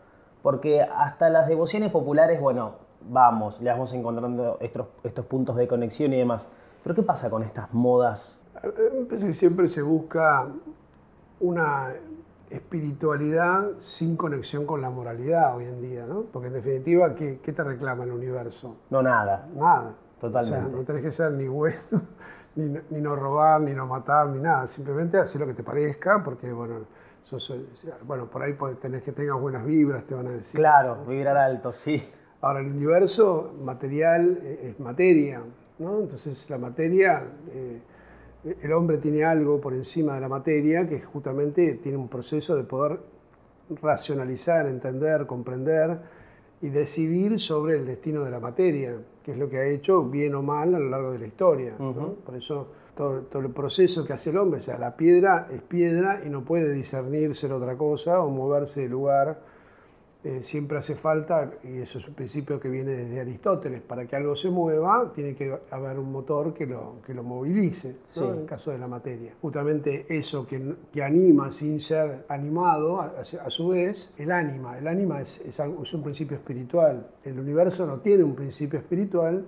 porque 0.41 0.81
hasta 0.81 1.29
las 1.29 1.47
devociones 1.47 1.91
populares, 1.91 2.39
bueno, 2.39 2.75
vamos, 3.09 3.59
le 3.61 3.71
vamos 3.71 3.93
encontrando 3.93 4.57
estos, 4.61 4.87
estos 5.03 5.25
puntos 5.25 5.55
de 5.55 5.67
conexión 5.67 6.13
y 6.13 6.17
demás. 6.17 6.47
Pero 6.83 6.95
¿qué 6.95 7.03
pasa 7.03 7.29
con 7.29 7.43
estas 7.43 7.73
modas 7.73 8.41
parece 8.61 9.27
que 9.27 9.33
siempre 9.33 9.67
se 9.67 9.81
busca 9.81 10.47
una 11.39 11.93
espiritualidad 12.49 13.71
sin 13.79 14.15
conexión 14.15 14.65
con 14.65 14.81
la 14.81 14.89
moralidad 14.89 15.55
hoy 15.55 15.65
en 15.65 15.81
día, 15.81 16.05
¿no? 16.05 16.23
Porque 16.31 16.47
en 16.47 16.53
definitiva, 16.53 17.15
¿qué, 17.15 17.37
te 17.37 17.63
reclama 17.63 18.03
el 18.03 18.11
universo? 18.11 18.75
No, 18.89 19.01
nada. 19.01 19.47
Nada. 19.55 19.93
Totalmente. 20.19 20.57
O 20.57 20.69
sea, 20.69 20.77
no 20.77 20.83
tenés 20.83 21.03
que 21.03 21.11
ser 21.11 21.31
ni 21.31 21.47
bueno, 21.47 21.77
ni, 22.55 23.01
no 23.01 23.15
robar, 23.15 23.61
ni 23.61 23.73
no 23.73 23.87
matar, 23.87 24.27
ni 24.27 24.39
nada. 24.39 24.67
Simplemente 24.67 25.17
hacer 25.17 25.41
lo 25.41 25.47
que 25.47 25.53
te 25.53 25.63
parezca, 25.63 26.21
porque, 26.23 26.51
bueno, 26.51 26.81
bueno 28.05 28.25
por 28.25 28.43
ahí 28.43 28.55
tenés 28.79 29.01
que 29.01 29.13
tengas 29.13 29.39
buenas 29.39 29.65
vibras, 29.65 30.03
te 30.03 30.13
van 30.13 30.27
a 30.27 30.31
decir. 30.31 30.53
Claro, 30.53 31.05
vibrar 31.05 31.37
alto, 31.37 31.73
sí. 31.73 32.03
Ahora, 32.41 32.59
el 32.59 32.67
universo 32.67 33.55
material 33.63 34.39
es 34.61 34.79
materia, 34.79 35.41
¿no? 35.79 35.99
Entonces, 35.99 36.49
la 36.49 36.57
materia... 36.57 37.23
Eh, 37.49 37.81
el 38.43 38.73
hombre 38.73 38.97
tiene 38.97 39.23
algo 39.23 39.61
por 39.61 39.73
encima 39.73 40.15
de 40.15 40.21
la 40.21 40.27
materia 40.27 40.87
que 40.87 41.01
justamente 41.01 41.73
tiene 41.75 41.97
un 41.97 42.07
proceso 42.07 42.55
de 42.55 42.63
poder 42.63 42.99
racionalizar, 43.81 44.67
entender, 44.67 45.25
comprender 45.25 45.99
y 46.61 46.69
decidir 46.69 47.39
sobre 47.39 47.77
el 47.77 47.85
destino 47.85 48.23
de 48.23 48.31
la 48.31 48.39
materia, 48.39 48.95
que 49.23 49.31
es 49.31 49.37
lo 49.37 49.49
que 49.49 49.57
ha 49.57 49.65
hecho 49.65 50.03
bien 50.03 50.35
o 50.35 50.41
mal 50.41 50.75
a 50.75 50.79
lo 50.79 50.89
largo 50.89 51.11
de 51.11 51.19
la 51.19 51.27
historia. 51.27 51.75
Por 51.77 52.35
eso 52.35 52.67
todo, 52.95 53.21
todo, 53.21 53.41
el 53.41 53.51
proceso 53.51 54.05
que 54.05 54.13
hace 54.13 54.31
el 54.31 54.37
hombre, 54.37 54.59
o 54.59 54.63
sea, 54.63 54.77
la 54.77 54.95
piedra 54.95 55.47
es 55.51 55.61
piedra 55.61 56.21
y 56.25 56.29
no 56.29 56.43
puede 56.43 56.71
discernir 56.73 57.35
ser 57.35 57.53
otra 57.53 57.77
cosa 57.77 58.21
o 58.21 58.29
moverse 58.29 58.81
de 58.81 58.89
lugar 58.89 59.39
eh, 60.23 60.41
siempre 60.43 60.77
hace 60.77 60.95
falta, 60.95 61.51
y 61.63 61.79
eso 61.79 61.97
es 61.97 62.07
un 62.07 62.13
principio 62.13 62.59
que 62.59 62.69
viene 62.69 62.91
desde 62.91 63.21
Aristóteles, 63.21 63.81
para 63.81 64.05
que 64.05 64.15
algo 64.15 64.35
se 64.35 64.49
mueva 64.49 65.11
tiene 65.15 65.33
que 65.35 65.57
haber 65.71 65.97
un 65.97 66.11
motor 66.11 66.53
que 66.53 66.65
lo, 66.65 66.97
que 67.05 67.13
lo 67.13 67.23
movilice, 67.23 67.95
en 68.17 68.39
el 68.41 68.45
caso 68.45 68.71
de 68.71 68.77
la 68.77 68.87
materia. 68.87 69.33
Justamente 69.41 70.05
eso 70.09 70.45
que, 70.45 70.75
que 70.91 71.03
anima 71.03 71.51
sin 71.51 71.79
ser 71.79 72.25
animado, 72.29 73.01
a, 73.01 73.15
a, 73.45 73.49
su 73.49 73.69
vez, 73.69 74.13
el 74.17 74.31
ánima. 74.31 74.77
El 74.77 74.87
ánima 74.87 75.21
es, 75.21 75.41
es, 75.41 75.59
es 75.59 75.93
un 75.93 76.03
principio 76.03 76.37
espiritual. 76.37 77.07
El 77.23 77.39
universo 77.39 77.85
no 77.87 77.99
tiene 77.99 78.23
un 78.23 78.35
principio 78.35 78.77
espiritual, 78.77 79.43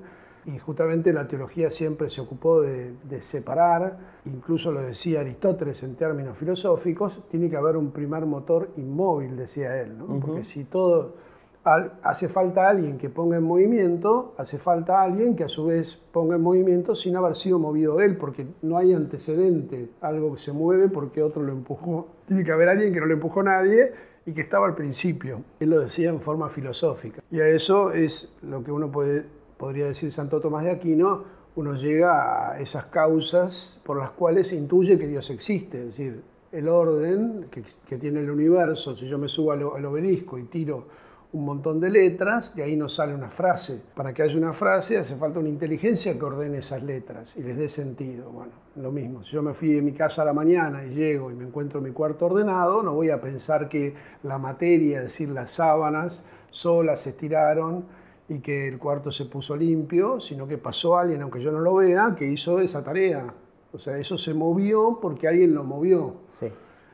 y 0.45 0.57
justamente 0.59 1.13
la 1.13 1.27
teología 1.27 1.69
siempre 1.69 2.09
se 2.09 2.21
ocupó 2.21 2.61
de, 2.61 3.21
separar, 3.21 3.97
incluso 4.25 4.71
lo 4.71 4.81
decía 4.81 5.21
Aristóteles 5.21 5.83
en 5.83 5.95
términos 5.95 6.37
filosóficos, 6.37 7.23
tiene 7.29 7.49
que 7.49 7.55
haber 7.55 7.77
un 7.77 7.91
primer 7.91 8.25
motor 8.25 8.69
inmóvil, 8.77 9.37
decía 9.37 9.79
él, 9.81 9.95
porque 10.21 10.43
si 10.43 10.65
todo 10.65 11.15
hace 11.63 12.27
falta 12.27 12.67
alguien 12.67 12.97
que 12.97 13.09
ponga 13.09 13.37
en 13.37 13.43
movimiento, 13.43 14.33
hace 14.37 14.57
falta 14.57 15.01
alguien 15.01 15.35
que 15.35 15.45
a 15.45 15.49
su 15.49 15.67
vez 15.67 15.95
ponga 15.95 16.35
en 16.35 16.41
movimiento 16.41 16.93
sin 16.93 17.15
haber 17.15 17.35
sido 17.35 17.57
movido 17.57 18.01
él, 18.01 18.17
porque 18.17 18.45
no 18.61 18.77
hay 18.77 18.93
antecedente, 18.93 19.89
algo 20.01 20.33
que 20.33 20.41
se 20.41 20.51
mueve 20.51 20.89
porque 20.89 21.23
otro 21.23 21.41
lo 21.41 21.53
empujó. 21.53 22.07
Tiene 22.27 22.43
que 22.43 22.51
haber 22.51 22.67
alguien 22.67 22.93
que 22.93 22.99
no 22.99 23.05
lo 23.05 23.13
empujó 23.13 23.43
nadie 23.43 23.93
y 24.25 24.33
que 24.33 24.41
estaba 24.41 24.67
al 24.67 24.75
principio. 24.75 25.41
Él 25.59 25.69
lo 25.69 25.79
decía 25.79 26.09
en 26.09 26.19
forma 26.19 26.49
filosófica. 26.49 27.21
Y 27.31 27.39
a 27.39 27.47
eso 27.47 27.91
es 27.91 28.37
lo 28.41 28.63
que 28.63 28.71
uno 28.71 28.91
puede 28.91 29.25
podría 29.63 29.85
decir 29.85 30.11
Santo 30.11 30.41
Tomás 30.41 30.65
de 30.65 30.71
Aquino, 30.71 31.23
uno 31.55 31.75
llega 31.75 32.51
a 32.51 32.59
esas 32.59 32.87
causas 32.87 33.79
por 33.85 33.97
las 33.97 34.09
cuales 34.09 34.51
intuye 34.51 34.99
que 34.99 35.07
Dios 35.07 35.29
existe, 35.29 35.79
es 35.79 35.85
decir, 35.85 36.21
el 36.51 36.67
orden 36.67 37.45
que, 37.49 37.97
tiene 37.97 38.19
el 38.19 38.29
universo, 38.29 38.93
si 38.93 39.07
yo 39.07 39.17
me 39.17 39.29
subo 39.29 39.53
al, 39.53 39.85
obelisco 39.85 40.37
y 40.37 40.43
tiro 40.43 40.87
un 41.31 41.45
montón 41.45 41.79
de 41.79 41.89
letras, 41.89 42.53
de 42.57 42.63
ahí 42.63 42.75
nos 42.75 42.95
sale 42.95 43.15
una 43.15 43.29
frase. 43.29 43.81
Para 43.95 44.13
que 44.13 44.23
haya 44.23 44.37
una 44.37 44.51
frase 44.51 44.97
hace 44.97 45.15
falta 45.15 45.39
una 45.39 45.47
inteligencia 45.47 46.19
que 46.19 46.25
ordene 46.25 46.57
esas 46.57 46.83
letras 46.83 47.37
y 47.37 47.41
les 47.41 47.57
dé 47.57 47.69
sentido. 47.69 48.31
Bueno, 48.31 48.51
lo 48.75 48.91
mismo, 48.91 49.23
si 49.23 49.31
yo 49.31 49.41
me 49.41 49.53
fui 49.53 49.71
de 49.71 49.81
mi 49.81 49.93
casa 49.93 50.23
a 50.23 50.25
la 50.25 50.33
mañana 50.33 50.83
y 50.83 50.89
llego 50.89 51.31
y 51.31 51.35
me 51.35 51.45
encuentro 51.45 51.79
mi 51.79 51.91
cuarto 51.91 52.25
ordenado, 52.25 52.83
no 52.83 52.93
voy 52.95 53.11
a 53.11 53.21
pensar 53.21 53.69
que 53.69 53.95
la 54.23 54.37
materia, 54.37 54.97
es 54.97 55.03
decir, 55.05 55.29
las 55.29 55.51
sábanas 55.51 56.21
solas 56.51 56.99
se 56.99 57.11
estiraron 57.11 58.02
y 58.29 58.39
que 58.39 58.67
el 58.67 58.79
cuarto 58.79 59.11
se 59.11 59.25
puso 59.25 59.55
limpio, 59.55 60.19
sino 60.19 60.47
que 60.47 60.57
pasó 60.57 60.97
alguien, 60.97 61.21
aunque 61.21 61.41
yo 61.41 61.51
no 61.51 61.59
lo 61.59 61.75
vea, 61.75 62.15
que 62.17 62.25
hizo 62.25 62.59
esa 62.59 62.83
tarea. 62.83 63.33
O 63.71 63.79
sea, 63.79 63.97
eso 63.97 64.17
se 64.17 64.33
movió 64.33 64.99
porque 65.01 65.27
alguien 65.27 65.53
lo 65.53 65.63
movió. 65.63 66.15
Sí. 66.29 66.47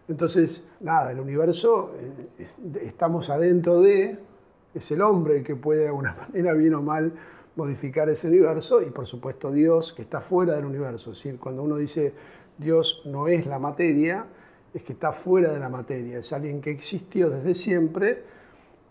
Entonces, 0.08 0.68
nada, 0.80 1.12
el 1.12 1.20
universo, 1.20 1.92
eh, 2.00 2.48
estamos 2.84 3.30
adentro 3.30 3.82
de, 3.82 4.18
es 4.74 4.92
el 4.92 5.02
hombre 5.02 5.38
el 5.38 5.44
que 5.44 5.56
puede 5.56 5.82
de 5.82 5.88
alguna 5.88 6.16
manera, 6.28 6.54
bien 6.54 6.74
o 6.74 6.82
mal, 6.82 7.14
modificar 7.56 8.10
ese 8.10 8.28
universo 8.28 8.82
y 8.82 8.90
por 8.90 9.06
supuesto 9.06 9.52
Dios 9.52 9.94
que 9.94 10.02
está 10.02 10.22
fuera 10.22 10.56
del 10.56 10.66
universo. 10.66 11.12
Es 11.12 11.18
decir, 11.18 11.38
cuando 11.40 11.62
uno 11.62 11.76
dice 11.76 12.14
Dios 12.58 13.04
no 13.06 13.28
es 13.28 13.46
la 13.46 13.60
materia, 13.60 14.26
es 14.74 14.84
que 14.84 14.94
está 14.94 15.12
fuera 15.12 15.52
de 15.52 15.60
la 15.60 15.70
materia, 15.70 16.20
es 16.20 16.32
alguien 16.32 16.62
que 16.62 16.72
existió 16.72 17.30
desde 17.30 17.56
siempre 17.56 18.24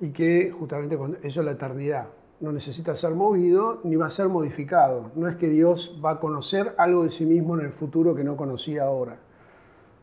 y 0.00 0.10
que 0.10 0.52
justamente 0.56 0.98
eso 1.22 1.40
es 1.40 1.46
la 1.46 1.52
eternidad. 1.52 2.06
No 2.40 2.52
necesita 2.52 2.94
ser 2.94 3.14
movido 3.14 3.80
ni 3.84 3.96
va 3.96 4.06
a 4.06 4.10
ser 4.10 4.28
modificado. 4.28 5.10
No 5.16 5.28
es 5.28 5.36
que 5.36 5.48
Dios 5.48 6.00
va 6.04 6.12
a 6.12 6.20
conocer 6.20 6.74
algo 6.78 7.04
de 7.04 7.10
sí 7.10 7.24
mismo 7.24 7.58
en 7.58 7.66
el 7.66 7.72
futuro 7.72 8.14
que 8.14 8.24
no 8.24 8.36
conocía 8.36 8.84
ahora 8.84 9.18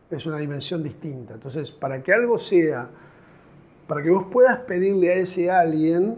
es 0.10 0.26
una 0.26 0.38
dimensión 0.38 0.84
distinta. 0.84 1.34
Entonces, 1.34 1.72
para 1.72 2.02
que 2.04 2.14
algo 2.14 2.38
sea, 2.38 2.90
para 3.88 4.04
que 4.04 4.10
vos 4.10 4.26
puedas 4.32 4.60
pedirle 4.62 5.12
a 5.12 5.16
ese 5.16 5.50
alguien 5.52 6.18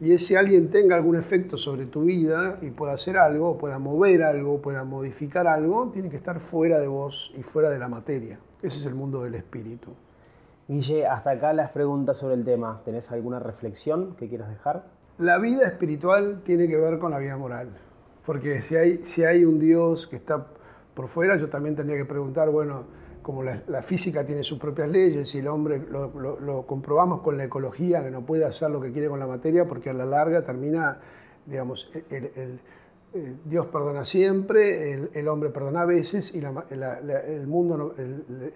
y 0.00 0.12
ese 0.12 0.36
alguien 0.36 0.70
tenga 0.70 0.96
algún 0.96 1.16
efecto 1.16 1.56
sobre 1.56 1.86
tu 1.86 2.02
vida 2.02 2.58
y 2.60 2.70
pueda 2.70 2.94
hacer 2.94 3.16
algo, 3.16 3.56
pueda 3.56 3.78
mover 3.78 4.22
algo, 4.22 4.60
pueda 4.60 4.84
modificar 4.84 5.46
algo, 5.46 5.90
tiene 5.92 6.10
que 6.10 6.16
estar 6.16 6.40
fuera 6.40 6.78
de 6.80 6.88
vos 6.88 7.32
y 7.38 7.42
fuera 7.42 7.70
de 7.70 7.78
la 7.78 7.88
materia. 7.88 8.38
Ese 8.62 8.78
es 8.78 8.86
el 8.86 8.94
mundo 8.94 9.22
del 9.22 9.34
espíritu. 9.34 9.90
Guille, 10.68 11.06
hasta 11.06 11.30
acá 11.30 11.52
las 11.52 11.70
preguntas 11.70 12.18
sobre 12.18 12.34
el 12.34 12.44
tema. 12.44 12.80
¿Tenés 12.84 13.10
alguna 13.12 13.38
reflexión 13.38 14.14
que 14.16 14.28
quieras 14.28 14.48
dejar? 14.48 14.84
La 15.18 15.38
vida 15.38 15.66
espiritual 15.66 16.42
tiene 16.44 16.66
que 16.68 16.76
ver 16.76 16.98
con 16.98 17.10
la 17.10 17.18
vida 17.18 17.36
moral. 17.36 17.68
Porque 18.24 18.60
si 18.60 18.76
hay, 18.76 19.00
si 19.04 19.24
hay 19.24 19.44
un 19.44 19.58
Dios 19.58 20.06
que 20.06 20.16
está 20.16 20.46
por 20.94 21.08
fuera, 21.08 21.36
yo 21.36 21.48
también 21.48 21.74
tendría 21.74 21.98
que 21.98 22.04
preguntar, 22.04 22.50
bueno, 22.50 22.84
como 23.22 23.42
la, 23.42 23.82
física 23.82 24.24
tiene 24.24 24.42
sus 24.42 24.58
propias 24.58 24.88
leyes 24.88 25.34
y 25.34 25.38
el 25.38 25.48
hombre 25.48 25.80
lo, 25.90 26.64
comprobamos 26.66 27.22
con 27.22 27.36
la 27.36 27.44
ecología, 27.44 28.02
que 28.02 28.10
no 28.10 28.22
puede 28.22 28.44
hacer 28.44 28.70
lo 28.70 28.80
que 28.80 28.92
quiere 28.92 29.08
con 29.08 29.18
la 29.18 29.26
materia, 29.26 29.64
porque 29.64 29.90
a 29.90 29.92
la 29.92 30.04
larga 30.04 30.42
termina, 30.42 30.98
digamos, 31.46 31.90
Dios 33.44 33.66
perdona 33.66 34.04
siempre, 34.04 35.08
el, 35.12 35.28
hombre 35.28 35.50
perdona 35.50 35.82
a 35.82 35.86
veces 35.86 36.34
y 36.34 36.40
el 36.40 37.46
mundo, 37.46 37.94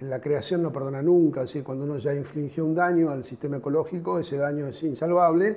la 0.00 0.20
creación 0.20 0.62
no 0.62 0.72
perdona 0.72 1.00
nunca. 1.00 1.42
Es 1.42 1.56
cuando 1.62 1.84
uno 1.84 1.98
ya 1.98 2.14
infligió 2.14 2.64
un 2.64 2.74
daño 2.74 3.10
al 3.10 3.24
sistema 3.24 3.58
ecológico, 3.58 4.18
ese 4.18 4.36
daño 4.36 4.66
es 4.68 4.82
insalvable. 4.82 5.56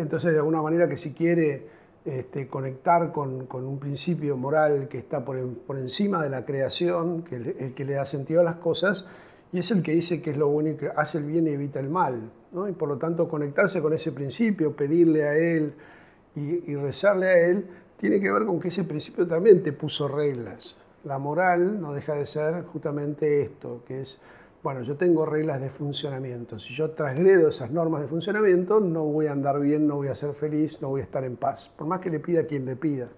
Entonces, 0.00 0.32
de 0.32 0.38
alguna 0.38 0.62
manera 0.62 0.88
que 0.88 0.96
si 0.96 1.12
quiere 1.12 1.66
este, 2.04 2.48
conectar 2.48 3.12
con, 3.12 3.46
un 3.52 3.78
principio 3.78 4.36
moral 4.36 4.88
que 4.88 4.98
está 4.98 5.24
por, 5.24 5.36
encima 5.76 6.22
de 6.22 6.30
la 6.30 6.44
creación, 6.44 7.22
que 7.22 7.36
el, 7.36 7.74
que 7.74 7.84
le 7.84 7.94
da 7.94 8.06
sentido 8.06 8.40
a 8.40 8.44
las 8.44 8.56
cosas, 8.56 9.08
y 9.52 9.58
es 9.58 9.70
el 9.70 9.82
que 9.82 9.92
dice 9.92 10.20
que 10.22 10.30
es 10.30 10.36
lo 10.36 10.48
bueno 10.48 10.70
y 10.70 10.76
que 10.76 10.88
hace 10.88 11.18
el 11.18 11.24
bien 11.24 11.46
y 11.46 11.50
evita 11.50 11.80
el 11.80 11.88
mal. 11.88 12.30
Y 12.68 12.72
por 12.72 12.88
lo 12.88 12.98
tanto, 12.98 13.28
conectarse 13.28 13.80
con 13.80 13.92
ese 13.92 14.12
principio, 14.12 14.74
pedirle 14.74 15.24
a 15.24 15.36
Él 15.36 15.74
y, 16.34 16.70
y 16.70 16.76
rezarle 16.76 17.26
a 17.26 17.38
Él, 17.46 17.66
tiene 17.98 18.20
que 18.20 18.30
ver 18.30 18.44
con 18.44 18.60
que 18.60 18.68
ese 18.68 18.84
principio 18.84 19.26
también 19.26 19.62
te 19.62 19.72
puso 19.72 20.08
reglas. 20.08 20.76
La 21.04 21.18
moral 21.18 21.80
no 21.80 21.92
deja 21.92 22.14
de 22.14 22.26
ser 22.26 22.64
justamente 22.64 23.42
esto, 23.42 23.82
que 23.86 24.02
es 24.02 24.20
bueno, 24.62 24.82
yo 24.82 24.96
tengo 24.96 25.24
reglas 25.24 25.60
de 25.60 25.70
funcionamiento. 25.70 26.58
Si 26.58 26.74
yo 26.74 26.90
transgredo 26.90 27.48
esas 27.48 27.70
normas 27.70 28.02
de 28.02 28.08
funcionamiento, 28.08 28.80
no 28.80 29.04
voy 29.04 29.26
a 29.26 29.32
andar 29.32 29.60
bien, 29.60 29.86
no 29.86 29.96
voy 29.96 30.08
a 30.08 30.14
ser 30.14 30.34
feliz, 30.34 30.82
no 30.82 30.88
voy 30.88 31.00
a 31.00 31.04
estar 31.04 31.24
en 31.24 31.36
paz. 31.36 31.72
Por 31.76 31.86
más 31.86 32.00
que 32.00 32.10
le 32.10 32.18
pida 32.18 32.40
a 32.40 32.44
quien 32.44 32.64
le 32.64 32.74
pida, 32.74 33.08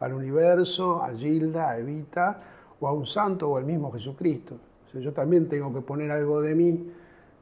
al 0.00 0.12
universo, 0.12 1.02
a 1.02 1.12
Gilda, 1.14 1.70
a 1.70 1.78
Evita, 1.78 2.42
o 2.80 2.88
a 2.88 2.92
un 2.92 3.06
santo 3.06 3.48
o 3.48 3.56
al 3.56 3.64
mismo 3.64 3.90
Jesucristo. 3.92 4.58
yo 4.92 5.12
también 5.12 5.48
tengo 5.48 5.72
que 5.72 5.80
poner 5.80 6.10
algo 6.10 6.40
de 6.42 6.54
mí 6.54 6.92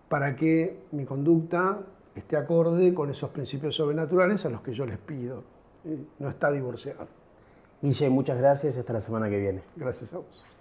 para 0.08 0.36
que 0.36 0.84
mi 0.92 1.04
conducta 1.04 1.80
esté 2.14 2.36
acorde 2.36 2.94
con 2.94 3.10
esos 3.10 3.30
principios 3.30 3.74
sobrenaturales 3.74 4.44
a 4.44 4.50
los 4.50 4.60
que 4.60 4.72
yo 4.72 4.86
les 4.86 4.98
pido. 4.98 5.42
No 6.18 6.28
está 6.28 6.50
divorciado. 6.50 7.08
Guille, 7.80 8.08
muchas 8.08 8.38
gracias. 8.38 8.76
Hasta 8.76 8.92
la 8.92 9.00
semana 9.00 9.28
que 9.28 9.38
viene. 9.38 9.62
Gracias 9.76 10.12
a 10.14 10.18
vos. 10.18 10.51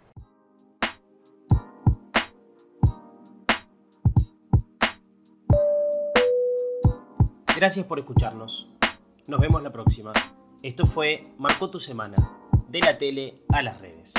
Gracias 7.62 7.86
por 7.86 8.00
escucharnos. 8.00 8.67
Nos 9.28 9.39
vemos 9.39 9.62
la 9.62 9.71
próxima. 9.71 10.13
Esto 10.63 10.88
fue 10.88 11.28
Marcó 11.38 11.69
tu 11.69 11.80
semana, 11.80 12.17
de 12.67 12.80
la 12.80 12.97
tele 12.97 13.43
a 13.50 13.62
las 13.62 13.80
redes. 13.80 14.15